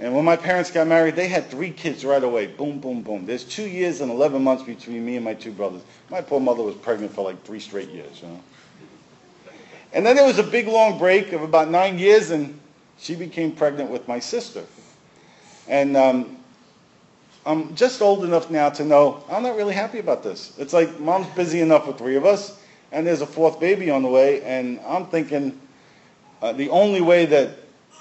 And 0.00 0.14
when 0.14 0.24
my 0.24 0.36
parents 0.36 0.70
got 0.70 0.86
married, 0.86 1.16
they 1.16 1.26
had 1.26 1.50
three 1.50 1.70
kids 1.70 2.04
right 2.04 2.22
away. 2.22 2.46
Boom, 2.46 2.78
boom, 2.78 3.02
boom. 3.02 3.26
There's 3.26 3.42
two 3.42 3.66
years 3.66 4.00
and 4.00 4.12
11 4.12 4.42
months 4.42 4.62
between 4.62 5.04
me 5.04 5.16
and 5.16 5.24
my 5.24 5.34
two 5.34 5.50
brothers. 5.50 5.82
My 6.08 6.20
poor 6.20 6.38
mother 6.38 6.62
was 6.62 6.76
pregnant 6.76 7.12
for 7.12 7.24
like 7.24 7.42
three 7.42 7.58
straight 7.58 7.88
years, 7.88 8.22
you 8.22 8.28
know. 8.28 8.40
And 9.92 10.06
then 10.06 10.14
there 10.14 10.26
was 10.26 10.38
a 10.38 10.44
big 10.44 10.68
long 10.68 10.98
break 10.98 11.32
of 11.32 11.42
about 11.42 11.68
nine 11.68 11.98
years, 11.98 12.30
and 12.30 12.58
she 12.98 13.16
became 13.16 13.52
pregnant 13.52 13.90
with 13.90 14.06
my 14.06 14.20
sister. 14.20 14.64
And 15.66 15.96
um, 15.96 16.38
I'm 17.44 17.74
just 17.74 18.00
old 18.00 18.24
enough 18.24 18.50
now 18.50 18.68
to 18.70 18.84
know 18.84 19.24
I'm 19.28 19.42
not 19.42 19.56
really 19.56 19.74
happy 19.74 19.98
about 19.98 20.22
this. 20.22 20.52
It's 20.58 20.72
like 20.72 21.00
mom's 21.00 21.26
busy 21.28 21.60
enough 21.60 21.86
with 21.86 21.98
three 21.98 22.16
of 22.16 22.24
us, 22.24 22.62
and 22.92 23.06
there's 23.06 23.22
a 23.22 23.26
fourth 23.26 23.58
baby 23.58 23.90
on 23.90 24.02
the 24.02 24.08
way, 24.08 24.42
and 24.42 24.78
I'm 24.86 25.06
thinking 25.06 25.58
uh, 26.40 26.52
the 26.52 26.68
only 26.70 27.00
way 27.00 27.26
that 27.26 27.50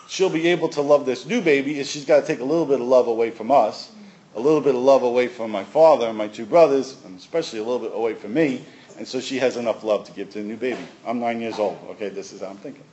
she'll 0.07 0.29
be 0.29 0.47
able 0.47 0.69
to 0.69 0.81
love 0.81 1.05
this 1.05 1.25
new 1.25 1.41
baby 1.41 1.79
is 1.79 1.89
she's 1.89 2.05
got 2.05 2.21
to 2.21 2.27
take 2.27 2.39
a 2.39 2.43
little 2.43 2.65
bit 2.65 2.81
of 2.81 2.87
love 2.87 3.07
away 3.07 3.31
from 3.31 3.51
us, 3.51 3.91
a 4.35 4.39
little 4.39 4.61
bit 4.61 4.75
of 4.75 4.81
love 4.81 5.03
away 5.03 5.27
from 5.27 5.51
my 5.51 5.63
father 5.63 6.07
and 6.07 6.17
my 6.17 6.27
two 6.27 6.45
brothers, 6.45 6.97
and 7.05 7.17
especially 7.17 7.59
a 7.59 7.63
little 7.63 7.79
bit 7.79 7.91
away 7.93 8.13
from 8.13 8.33
me, 8.33 8.63
and 8.97 9.07
so 9.07 9.19
she 9.19 9.37
has 9.37 9.57
enough 9.57 9.83
love 9.83 10.05
to 10.05 10.11
give 10.13 10.29
to 10.31 10.39
the 10.39 10.45
new 10.45 10.57
baby. 10.57 10.81
I'm 11.05 11.19
nine 11.19 11.39
years 11.41 11.59
old. 11.59 11.77
Okay, 11.91 12.09
this 12.09 12.33
is 12.33 12.41
how 12.41 12.47
I'm 12.47 12.57
thinking. 12.57 12.83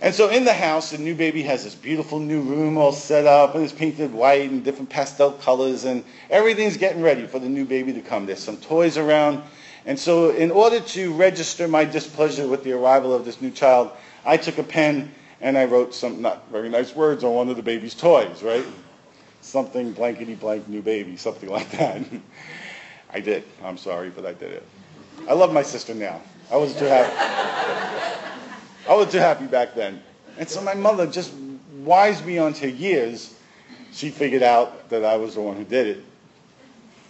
And 0.00 0.14
so 0.14 0.28
in 0.28 0.44
the 0.44 0.52
house, 0.52 0.90
the 0.90 0.98
new 0.98 1.14
baby 1.14 1.42
has 1.44 1.64
this 1.64 1.74
beautiful 1.74 2.18
new 2.18 2.42
room 2.42 2.76
all 2.76 2.92
set 2.92 3.26
up, 3.26 3.54
and 3.54 3.64
it's 3.64 3.72
painted 3.72 4.12
white 4.12 4.50
and 4.50 4.62
different 4.62 4.90
pastel 4.90 5.32
colors, 5.32 5.84
and 5.84 6.04
everything's 6.28 6.76
getting 6.76 7.00
ready 7.00 7.26
for 7.26 7.38
the 7.38 7.48
new 7.48 7.64
baby 7.64 7.94
to 7.94 8.02
come. 8.02 8.26
There's 8.26 8.42
some 8.42 8.58
toys 8.58 8.98
around. 8.98 9.42
And 9.86 9.98
so 9.98 10.30
in 10.30 10.50
order 10.50 10.80
to 10.80 11.12
register 11.14 11.66
my 11.66 11.84
displeasure 11.84 12.46
with 12.46 12.62
the 12.62 12.72
arrival 12.72 13.14
of 13.14 13.24
this 13.24 13.40
new 13.40 13.50
child, 13.50 13.90
I 14.24 14.36
took 14.36 14.58
a 14.58 14.62
pen 14.62 15.14
and 15.40 15.58
I 15.58 15.64
wrote 15.64 15.94
some 15.94 16.22
not 16.22 16.48
very 16.50 16.68
nice 16.68 16.94
words 16.94 17.24
on 17.24 17.34
one 17.34 17.48
of 17.48 17.56
the 17.56 17.62
baby's 17.62 17.94
toys, 17.94 18.42
right? 18.42 18.64
Something 19.40 19.92
blankety 19.92 20.34
blank 20.34 20.68
new 20.68 20.82
baby, 20.82 21.16
something 21.16 21.48
like 21.58 21.70
that. 21.72 22.02
I 23.10 23.20
did. 23.20 23.44
I'm 23.62 23.78
sorry, 23.78 24.10
but 24.10 24.26
I 24.26 24.32
did 24.32 24.52
it. 24.52 24.62
I 25.28 25.32
love 25.32 25.52
my 25.52 25.62
sister 25.62 25.94
now. 25.94 26.20
I 26.50 26.56
was 26.56 26.74
too 26.76 26.84
happy. 26.84 27.12
I 28.88 28.94
was 28.94 29.10
too 29.10 29.18
happy 29.18 29.46
back 29.46 29.74
then. 29.74 30.02
And 30.38 30.48
so 30.48 30.60
my 30.60 30.74
mother, 30.74 31.06
just 31.06 31.32
wise 31.82 32.20
beyond 32.20 32.56
her 32.58 32.68
years, 32.68 33.34
she 33.92 34.10
figured 34.10 34.42
out 34.42 34.88
that 34.90 35.04
I 35.04 35.16
was 35.16 35.34
the 35.34 35.40
one 35.40 35.56
who 35.56 35.64
did 35.64 35.86
it. 35.86 36.04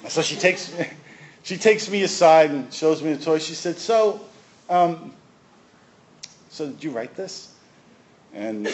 So 0.09 0.23
she 0.23 0.37
takes, 0.37 0.75
she 1.43 1.57
takes 1.57 1.91
me 1.91 2.03
aside 2.03 2.51
and 2.51 2.73
shows 2.73 3.03
me 3.03 3.13
the 3.13 3.25
toy. 3.25 3.39
She 3.39 3.55
said, 3.55 3.77
"So, 3.77 4.21
um, 4.71 5.13
so 6.51 6.69
did 6.69 6.83
you 6.83 6.91
write 6.91 7.15
this?" 7.17 7.56
And 8.37 8.67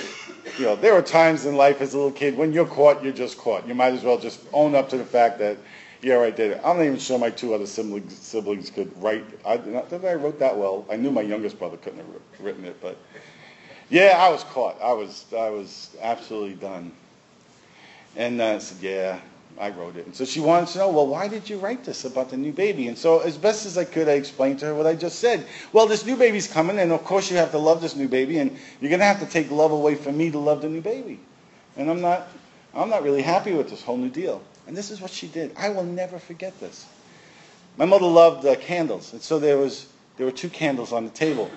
you 0.58 0.64
know, 0.64 0.74
there 0.74 0.92
are 0.92 1.02
times 1.02 1.46
in 1.46 1.56
life 1.56 1.80
as 1.80 1.94
a 1.94 1.96
little 1.96 2.10
kid 2.10 2.36
when 2.36 2.52
you're 2.52 2.66
caught, 2.66 3.02
you're 3.02 3.12
just 3.12 3.38
caught. 3.38 3.66
You 3.66 3.74
might 3.74 3.92
as 3.92 4.02
well 4.02 4.18
just 4.18 4.40
own 4.52 4.74
up 4.74 4.88
to 4.88 4.98
the 4.98 5.04
fact 5.04 5.38
that, 5.38 5.56
yeah, 6.02 6.18
I 6.18 6.30
did 6.30 6.52
it. 6.52 6.60
I'm 6.64 6.76
not 6.78 6.84
even 6.84 6.98
sure 6.98 7.16
my 7.16 7.30
two 7.30 7.54
other 7.54 7.66
siblings, 7.66 8.12
siblings 8.18 8.70
could 8.70 8.90
write. 9.00 9.24
I, 9.46 9.58
not 9.58 9.88
that 9.90 10.04
I 10.04 10.14
wrote 10.14 10.40
that 10.40 10.56
well. 10.56 10.84
I 10.90 10.96
knew 10.96 11.12
my 11.12 11.20
youngest 11.20 11.60
brother 11.60 11.76
couldn't 11.76 12.00
have 12.00 12.08
written 12.40 12.64
it, 12.64 12.76
but 12.82 12.98
yeah, 13.88 14.16
I 14.18 14.30
was 14.30 14.42
caught. 14.44 14.80
I 14.82 14.92
was, 14.92 15.26
I 15.36 15.50
was 15.50 15.96
absolutely 16.02 16.54
done. 16.54 16.90
And 18.16 18.40
uh, 18.40 18.56
I 18.56 18.58
said, 18.58 18.82
yeah, 18.82 19.20
I 19.58 19.70
wrote 19.70 19.96
it. 19.96 20.06
And 20.06 20.14
so 20.14 20.24
she 20.24 20.40
wanted 20.40 20.68
to 20.70 20.78
know, 20.78 20.88
well, 20.90 21.06
why 21.06 21.28
did 21.28 21.48
you 21.48 21.58
write 21.58 21.84
this 21.84 22.04
about 22.04 22.30
the 22.30 22.36
new 22.36 22.52
baby? 22.52 22.88
And 22.88 22.96
so 22.96 23.20
as 23.20 23.36
best 23.36 23.66
as 23.66 23.78
I 23.78 23.84
could, 23.84 24.08
I 24.08 24.12
explained 24.12 24.58
to 24.60 24.66
her 24.66 24.74
what 24.74 24.86
I 24.86 24.94
just 24.94 25.18
said. 25.18 25.46
Well, 25.72 25.86
this 25.86 26.04
new 26.04 26.16
baby's 26.16 26.50
coming, 26.50 26.78
and 26.78 26.90
of 26.92 27.04
course 27.04 27.30
you 27.30 27.36
have 27.36 27.50
to 27.52 27.58
love 27.58 27.80
this 27.80 27.94
new 27.94 28.08
baby, 28.08 28.38
and 28.38 28.50
you're 28.80 28.88
going 28.88 29.00
to 29.00 29.06
have 29.06 29.20
to 29.20 29.26
take 29.26 29.50
love 29.50 29.70
away 29.70 29.94
from 29.94 30.16
me 30.16 30.30
to 30.30 30.38
love 30.38 30.62
the 30.62 30.68
new 30.68 30.80
baby. 30.80 31.20
And 31.76 31.90
I'm 31.90 32.00
not, 32.00 32.28
I'm 32.74 32.90
not 32.90 33.02
really 33.02 33.22
happy 33.22 33.52
with 33.52 33.70
this 33.70 33.82
whole 33.82 33.96
new 33.96 34.10
deal. 34.10 34.42
And 34.66 34.76
this 34.76 34.90
is 34.90 35.00
what 35.00 35.10
she 35.10 35.26
did. 35.28 35.52
I 35.56 35.68
will 35.68 35.84
never 35.84 36.18
forget 36.18 36.58
this. 36.60 36.86
My 37.76 37.84
mother 37.84 38.06
loved 38.06 38.46
uh, 38.46 38.56
candles, 38.56 39.12
and 39.12 39.22
so 39.22 39.38
there 39.38 39.58
was 39.58 39.86
there 40.16 40.26
were 40.26 40.32
two 40.32 40.50
candles 40.50 40.92
on 40.92 41.04
the 41.04 41.10
table. 41.10 41.50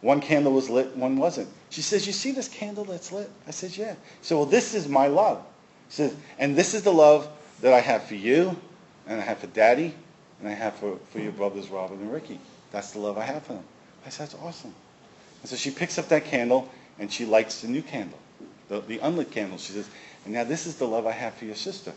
One 0.00 0.20
candle 0.20 0.52
was 0.52 0.68
lit, 0.68 0.96
one 0.96 1.16
wasn't. 1.16 1.48
She 1.70 1.80
says, 1.80 2.06
"You 2.06 2.12
see 2.12 2.32
this 2.32 2.48
candle 2.48 2.84
that's 2.84 3.12
lit?" 3.12 3.30
I 3.46 3.52
said, 3.52 3.76
"Yeah." 3.76 3.94
So, 4.20 4.38
well, 4.38 4.46
this 4.46 4.74
is 4.74 4.88
my 4.88 5.06
love. 5.06 5.44
She 5.90 5.96
says, 5.96 6.16
"And 6.38 6.56
this 6.56 6.74
is 6.74 6.82
the 6.82 6.92
love 6.92 7.28
that 7.60 7.72
I 7.72 7.80
have 7.80 8.04
for 8.04 8.14
you, 8.14 8.56
and 9.06 9.20
I 9.20 9.24
have 9.24 9.38
for 9.38 9.46
Daddy, 9.48 9.94
and 10.40 10.48
I 10.48 10.52
have 10.52 10.74
for, 10.76 10.98
for 11.10 11.18
your 11.18 11.32
brothers 11.32 11.68
Robin 11.68 11.98
and 12.00 12.12
Ricky. 12.12 12.38
That's 12.72 12.92
the 12.92 13.00
love 13.00 13.18
I 13.18 13.24
have 13.24 13.42
for 13.44 13.54
them." 13.54 13.64
I 14.06 14.10
said, 14.10 14.28
"That's 14.28 14.42
awesome." 14.42 14.74
And 15.42 15.50
so 15.50 15.56
she 15.56 15.70
picks 15.70 15.98
up 15.98 16.08
that 16.08 16.24
candle 16.26 16.68
and 16.98 17.10
she 17.10 17.24
lights 17.24 17.62
the 17.62 17.68
new 17.68 17.82
candle, 17.82 18.18
the, 18.68 18.80
the 18.80 18.98
unlit 18.98 19.30
candle. 19.30 19.58
She 19.58 19.72
says, 19.72 19.88
"And 20.24 20.34
now 20.34 20.44
this 20.44 20.66
is 20.66 20.76
the 20.76 20.86
love 20.86 21.06
I 21.06 21.12
have 21.12 21.34
for 21.34 21.46
your 21.46 21.56
sister." 21.56 21.92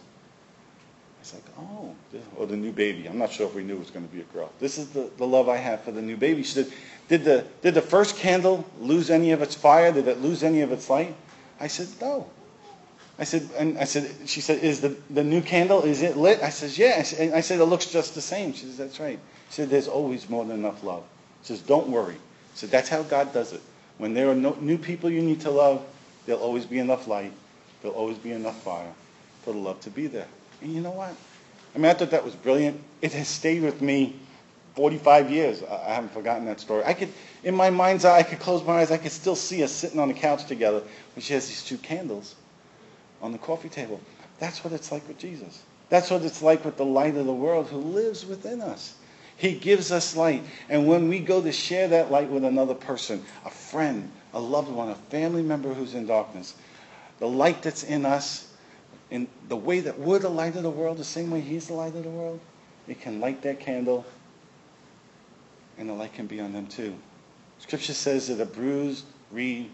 It's 1.23 1.33
like, 1.33 1.43
oh, 1.57 1.95
or 2.35 2.47
the 2.47 2.57
new 2.57 2.73
baby. 2.73 3.07
I'm 3.07 3.17
not 3.17 3.31
sure 3.31 3.47
if 3.47 3.55
we 3.55 3.63
knew 3.63 3.75
it 3.75 3.79
was 3.79 3.91
going 3.91 4.05
to 4.05 4.13
be 4.13 4.19
a 4.19 4.25
girl. 4.25 4.51
This 4.59 4.77
is 4.77 4.89
the, 4.89 5.09
the 5.15 5.25
love 5.25 5.47
I 5.47 5.55
have 5.55 5.81
for 5.81 5.93
the 5.93 6.01
new 6.01 6.17
baby. 6.17 6.43
She 6.43 6.51
said, 6.51 6.67
did 7.07 7.23
the, 7.23 7.45
did 7.61 7.75
the 7.75 7.81
first 7.81 8.17
candle 8.17 8.65
lose 8.81 9.09
any 9.09 9.31
of 9.31 9.41
its 9.41 9.55
fire? 9.55 9.93
Did 9.93 10.09
it 10.09 10.19
lose 10.19 10.43
any 10.43 10.59
of 10.59 10.73
its 10.73 10.89
light? 10.89 11.15
I 11.61 11.67
said, 11.67 11.87
no. 12.01 12.29
I 13.19 13.25
said, 13.25 13.47
and 13.57 13.77
I 13.77 13.83
said, 13.83 14.09
she 14.25 14.41
said, 14.41 14.63
is 14.63 14.81
the, 14.81 14.95
the 15.09 15.23
new 15.23 15.41
candle, 15.41 15.83
is 15.83 16.01
it 16.01 16.17
lit? 16.17 16.41
I 16.41 16.49
said, 16.49 16.75
yeah. 16.77 16.95
I 16.97 17.03
said, 17.03 17.33
I 17.33 17.41
said, 17.41 17.59
it 17.59 17.65
looks 17.65 17.85
just 17.85 18.15
the 18.15 18.21
same. 18.21 18.53
She 18.53 18.65
said, 18.65 18.87
that's 18.87 18.99
right. 18.99 19.19
She 19.49 19.55
said, 19.55 19.69
there's 19.69 19.87
always 19.87 20.29
more 20.29 20.43
than 20.45 20.57
enough 20.57 20.83
love. 20.83 21.03
She 21.43 21.49
says, 21.49 21.61
don't 21.61 21.89
worry. 21.89 22.17
So 22.55 22.65
that's 22.65 22.89
how 22.89 23.03
God 23.03 23.31
does 23.31 23.53
it. 23.53 23.61
When 23.99 24.15
there 24.15 24.29
are 24.29 24.35
no, 24.35 24.57
new 24.59 24.79
people 24.79 25.11
you 25.11 25.21
need 25.21 25.41
to 25.41 25.51
love, 25.51 25.85
there'll 26.25 26.41
always 26.41 26.65
be 26.65 26.79
enough 26.79 27.07
light. 27.07 27.31
There'll 27.81 27.95
always 27.95 28.17
be 28.17 28.31
enough 28.31 28.59
fire 28.63 28.91
for 29.43 29.53
the 29.53 29.59
love 29.59 29.79
to 29.81 29.91
be 29.91 30.07
there. 30.07 30.27
And 30.61 30.73
you 30.73 30.81
know 30.81 30.91
what? 30.91 31.15
I 31.75 31.77
mean, 31.77 31.85
I 31.85 31.93
thought 31.93 32.11
that 32.11 32.25
was 32.25 32.35
brilliant. 32.35 32.81
It 33.01 33.13
has 33.13 33.27
stayed 33.27 33.61
with 33.61 33.79
me 33.81 34.15
45 34.75 35.29
years. 35.29 35.61
I 35.61 35.93
haven't 35.93 36.13
forgotten 36.13 36.45
that 36.45 36.59
story. 36.59 36.83
I 36.83 36.93
could, 36.93 37.09
in 37.43 37.53
my 37.53 37.69
mind's 37.69 38.05
eye, 38.05 38.19
I 38.19 38.23
could 38.23 38.39
close 38.39 38.63
my 38.65 38.79
eyes. 38.79 38.89
I 38.89 38.97
could 38.97 39.11
still 39.11 39.35
see 39.35 39.63
us 39.63 39.71
sitting 39.71 39.99
on 39.99 40.07
the 40.07 40.13
couch 40.15 40.45
together 40.45 40.81
when 41.13 41.21
she 41.21 41.33
has 41.33 41.47
these 41.47 41.63
two 41.63 41.77
candles 41.77 42.35
on 43.23 43.31
the 43.31 43.37
coffee 43.39 43.69
table. 43.69 43.99
That's 44.37 44.63
what 44.63 44.73
it's 44.73 44.91
like 44.91 45.07
with 45.07 45.17
Jesus. 45.17 45.63
That's 45.89 46.11
what 46.11 46.21
it's 46.23 46.41
like 46.41 46.65
with 46.65 46.77
the 46.77 46.85
light 46.85 47.15
of 47.15 47.25
the 47.25 47.33
world 47.33 47.67
who 47.67 47.77
lives 47.77 48.25
within 48.25 48.61
us. 48.61 48.95
He 49.37 49.53
gives 49.53 49.91
us 49.91 50.15
light. 50.15 50.43
And 50.69 50.87
when 50.87 51.07
we 51.07 51.19
go 51.19 51.41
to 51.41 51.51
share 51.51 51.87
that 51.87 52.11
light 52.11 52.29
with 52.29 52.43
another 52.43 52.75
person, 52.75 53.23
a 53.45 53.49
friend, 53.49 54.11
a 54.33 54.39
loved 54.39 54.69
one, 54.69 54.89
a 54.89 54.95
family 54.95 55.41
member 55.41 55.73
who's 55.73 55.95
in 55.95 56.05
darkness, 56.05 56.53
the 57.19 57.27
light 57.27 57.61
that's 57.63 57.83
in 57.83 58.05
us 58.05 58.51
in 59.09 59.27
the 59.47 59.55
way 59.55 59.79
that 59.79 59.97
we're 59.97 60.19
the 60.19 60.29
light 60.29 60.55
of 60.55 60.63
the 60.63 60.69
world, 60.69 60.97
the 60.97 61.03
same 61.03 61.31
way 61.31 61.39
He's 61.39 61.67
the 61.67 61.73
light 61.73 61.95
of 61.95 62.03
the 62.03 62.09
world, 62.09 62.39
it 62.87 62.99
can 62.99 63.19
light 63.19 63.41
that 63.43 63.59
candle, 63.59 64.05
and 65.77 65.87
the 65.87 65.93
light 65.93 66.13
can 66.13 66.25
be 66.25 66.39
on 66.39 66.51
them 66.51 66.67
too. 66.67 66.95
Scripture 67.59 67.93
says 67.93 68.27
that 68.27 68.41
a 68.41 68.45
bruised 68.45 69.05
reed 69.31 69.69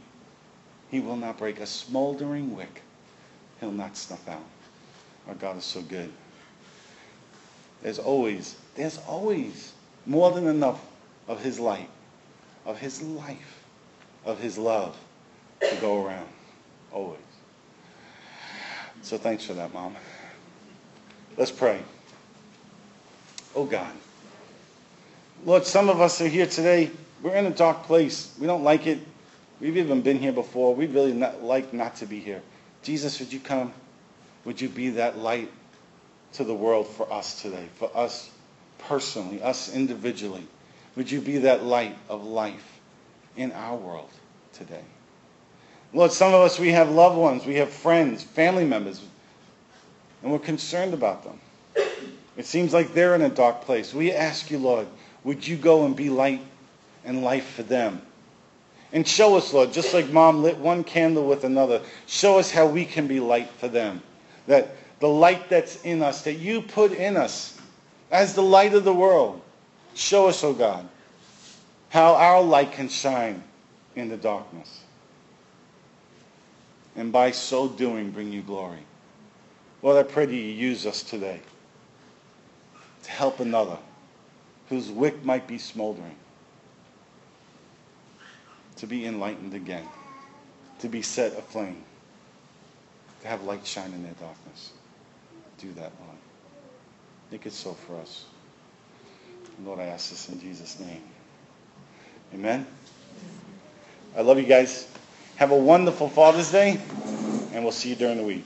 He 0.91 0.99
will 0.99 1.15
not 1.15 1.37
break, 1.37 1.59
a 1.59 1.65
smoldering 1.65 2.55
wick 2.55 2.81
He'll 3.59 3.71
not 3.71 3.97
snuff 3.97 4.27
out. 4.27 4.43
Our 5.27 5.35
God 5.35 5.57
is 5.57 5.65
so 5.65 5.81
good. 5.81 6.11
There's 7.81 7.99
always, 7.99 8.55
there's 8.75 8.97
always 9.07 9.73
more 10.05 10.31
than 10.31 10.47
enough 10.47 10.83
of 11.27 11.41
His 11.41 11.59
light, 11.59 11.89
of 12.65 12.79
His 12.79 13.01
life, 13.01 13.63
of 14.25 14.39
His 14.39 14.57
love 14.57 14.97
to 15.61 15.75
go 15.81 16.05
around. 16.05 16.27
Always. 16.91 17.19
So 19.01 19.17
thanks 19.17 19.45
for 19.45 19.53
that, 19.53 19.73
Mom. 19.73 19.95
Let's 21.37 21.51
pray. 21.51 21.81
Oh 23.55 23.65
God. 23.65 23.91
Lord, 25.45 25.65
some 25.65 25.89
of 25.89 26.01
us 26.01 26.19
are 26.21 26.27
here 26.27 26.47
today. 26.47 26.91
We're 27.21 27.35
in 27.35 27.45
a 27.45 27.51
dark 27.51 27.83
place. 27.83 28.35
We 28.39 28.47
don't 28.47 28.63
like 28.63 28.87
it. 28.87 28.99
We've 29.61 29.77
even 29.77 30.01
been 30.01 30.19
here 30.19 30.31
before. 30.31 30.75
We 30.75 30.87
really 30.87 31.13
not 31.13 31.43
like 31.43 31.73
not 31.73 31.95
to 31.97 32.05
be 32.05 32.19
here. 32.19 32.41
Jesus, 32.83 33.19
would 33.19 33.31
you 33.33 33.39
come? 33.39 33.73
Would 34.45 34.61
you 34.61 34.69
be 34.69 34.91
that 34.91 35.17
light 35.17 35.51
to 36.33 36.43
the 36.43 36.53
world 36.53 36.87
for 36.87 37.11
us 37.11 37.41
today, 37.41 37.67
for 37.75 37.89
us 37.95 38.29
personally, 38.79 39.41
us 39.41 39.73
individually? 39.73 40.47
Would 40.95 41.11
you 41.11 41.21
be 41.21 41.39
that 41.39 41.63
light 41.63 41.97
of 42.07 42.23
life 42.25 42.79
in 43.35 43.51
our 43.51 43.75
world 43.75 44.09
today? 44.53 44.83
Lord, 45.93 46.11
some 46.11 46.33
of 46.33 46.41
us, 46.41 46.59
we 46.59 46.71
have 46.71 46.89
loved 46.89 47.17
ones, 47.17 47.45
we 47.45 47.55
have 47.55 47.69
friends, 47.69 48.23
family 48.23 48.65
members, 48.65 49.01
and 50.21 50.31
we're 50.31 50.39
concerned 50.39 50.93
about 50.93 51.23
them. 51.23 51.39
It 52.37 52.45
seems 52.45 52.73
like 52.73 52.93
they're 52.93 53.15
in 53.15 53.21
a 53.21 53.29
dark 53.29 53.61
place. 53.61 53.93
We 53.93 54.11
ask 54.11 54.51
you, 54.51 54.59
Lord, 54.59 54.87
would 55.23 55.45
you 55.45 55.57
go 55.57 55.85
and 55.85 55.95
be 55.95 56.09
light 56.09 56.41
and 57.03 57.23
life 57.23 57.49
for 57.51 57.63
them? 57.63 58.01
And 58.91 59.07
show 59.07 59.37
us, 59.37 59.53
Lord, 59.53 59.71
just 59.71 59.93
like 59.93 60.09
mom 60.09 60.41
lit 60.43 60.57
one 60.57 60.83
candle 60.83 61.27
with 61.27 61.43
another, 61.43 61.81
show 62.07 62.39
us 62.39 62.51
how 62.51 62.65
we 62.65 62.85
can 62.85 63.07
be 63.07 63.19
light 63.19 63.49
for 63.49 63.67
them. 63.67 64.01
That 64.47 64.75
the 64.99 65.07
light 65.07 65.49
that's 65.49 65.81
in 65.83 66.01
us, 66.01 66.23
that 66.23 66.35
you 66.35 66.61
put 66.61 66.91
in 66.91 67.17
us 67.17 67.59
as 68.11 68.33
the 68.33 68.41
light 68.41 68.73
of 68.73 68.83
the 68.83 68.93
world, 68.93 69.41
show 69.93 70.27
us, 70.27 70.43
oh 70.43 70.53
God, 70.53 70.87
how 71.89 72.15
our 72.15 72.41
light 72.41 72.71
can 72.71 72.89
shine 72.89 73.43
in 73.95 74.09
the 74.09 74.17
darkness. 74.17 74.81
and 76.95 77.11
by 77.13 77.31
so 77.31 77.67
doing 77.69 78.11
bring 78.11 78.31
you 78.31 78.41
glory. 78.41 78.83
Lord, 79.81 80.03
I 80.03 80.03
pray 80.03 80.25
that 80.25 80.35
you 80.35 80.41
use 80.41 80.85
us 80.85 81.01
today 81.01 81.39
to 83.03 83.11
help 83.11 83.39
another 83.39 83.77
whose 84.67 84.91
wick 84.91 85.23
might 85.23 85.47
be 85.47 85.57
smoldering, 85.57 86.15
to 88.79 88.87
be 88.87 89.05
enlightened 89.05 89.53
again, 89.53 89.87
to 90.79 90.87
be 90.87 91.01
set 91.01 91.37
aflame, 91.37 91.83
to 93.21 93.27
have 93.27 93.43
light 93.43 93.65
shine 93.65 93.93
in 93.93 94.03
their 94.03 94.13
darkness. 94.13 94.71
Do 95.59 95.71
that, 95.73 95.91
Lord. 95.99 96.17
Make 97.31 97.45
it 97.45 97.53
so 97.53 97.73
for 97.73 97.97
us. 97.97 98.25
Lord, 99.63 99.79
I 99.79 99.85
ask 99.85 100.09
this 100.09 100.29
in 100.29 100.39
Jesus' 100.39 100.79
name. 100.79 101.01
Amen. 102.33 102.65
I 104.15 104.21
love 104.21 104.37
you 104.37 104.45
guys. 104.45 104.87
Have 105.35 105.51
a 105.51 105.57
wonderful 105.57 106.07
Father's 106.07 106.51
Day, 106.51 106.79
and 107.53 107.63
we'll 107.63 107.73
see 107.73 107.89
you 107.89 107.95
during 107.95 108.17
the 108.17 108.23
week. 108.23 108.45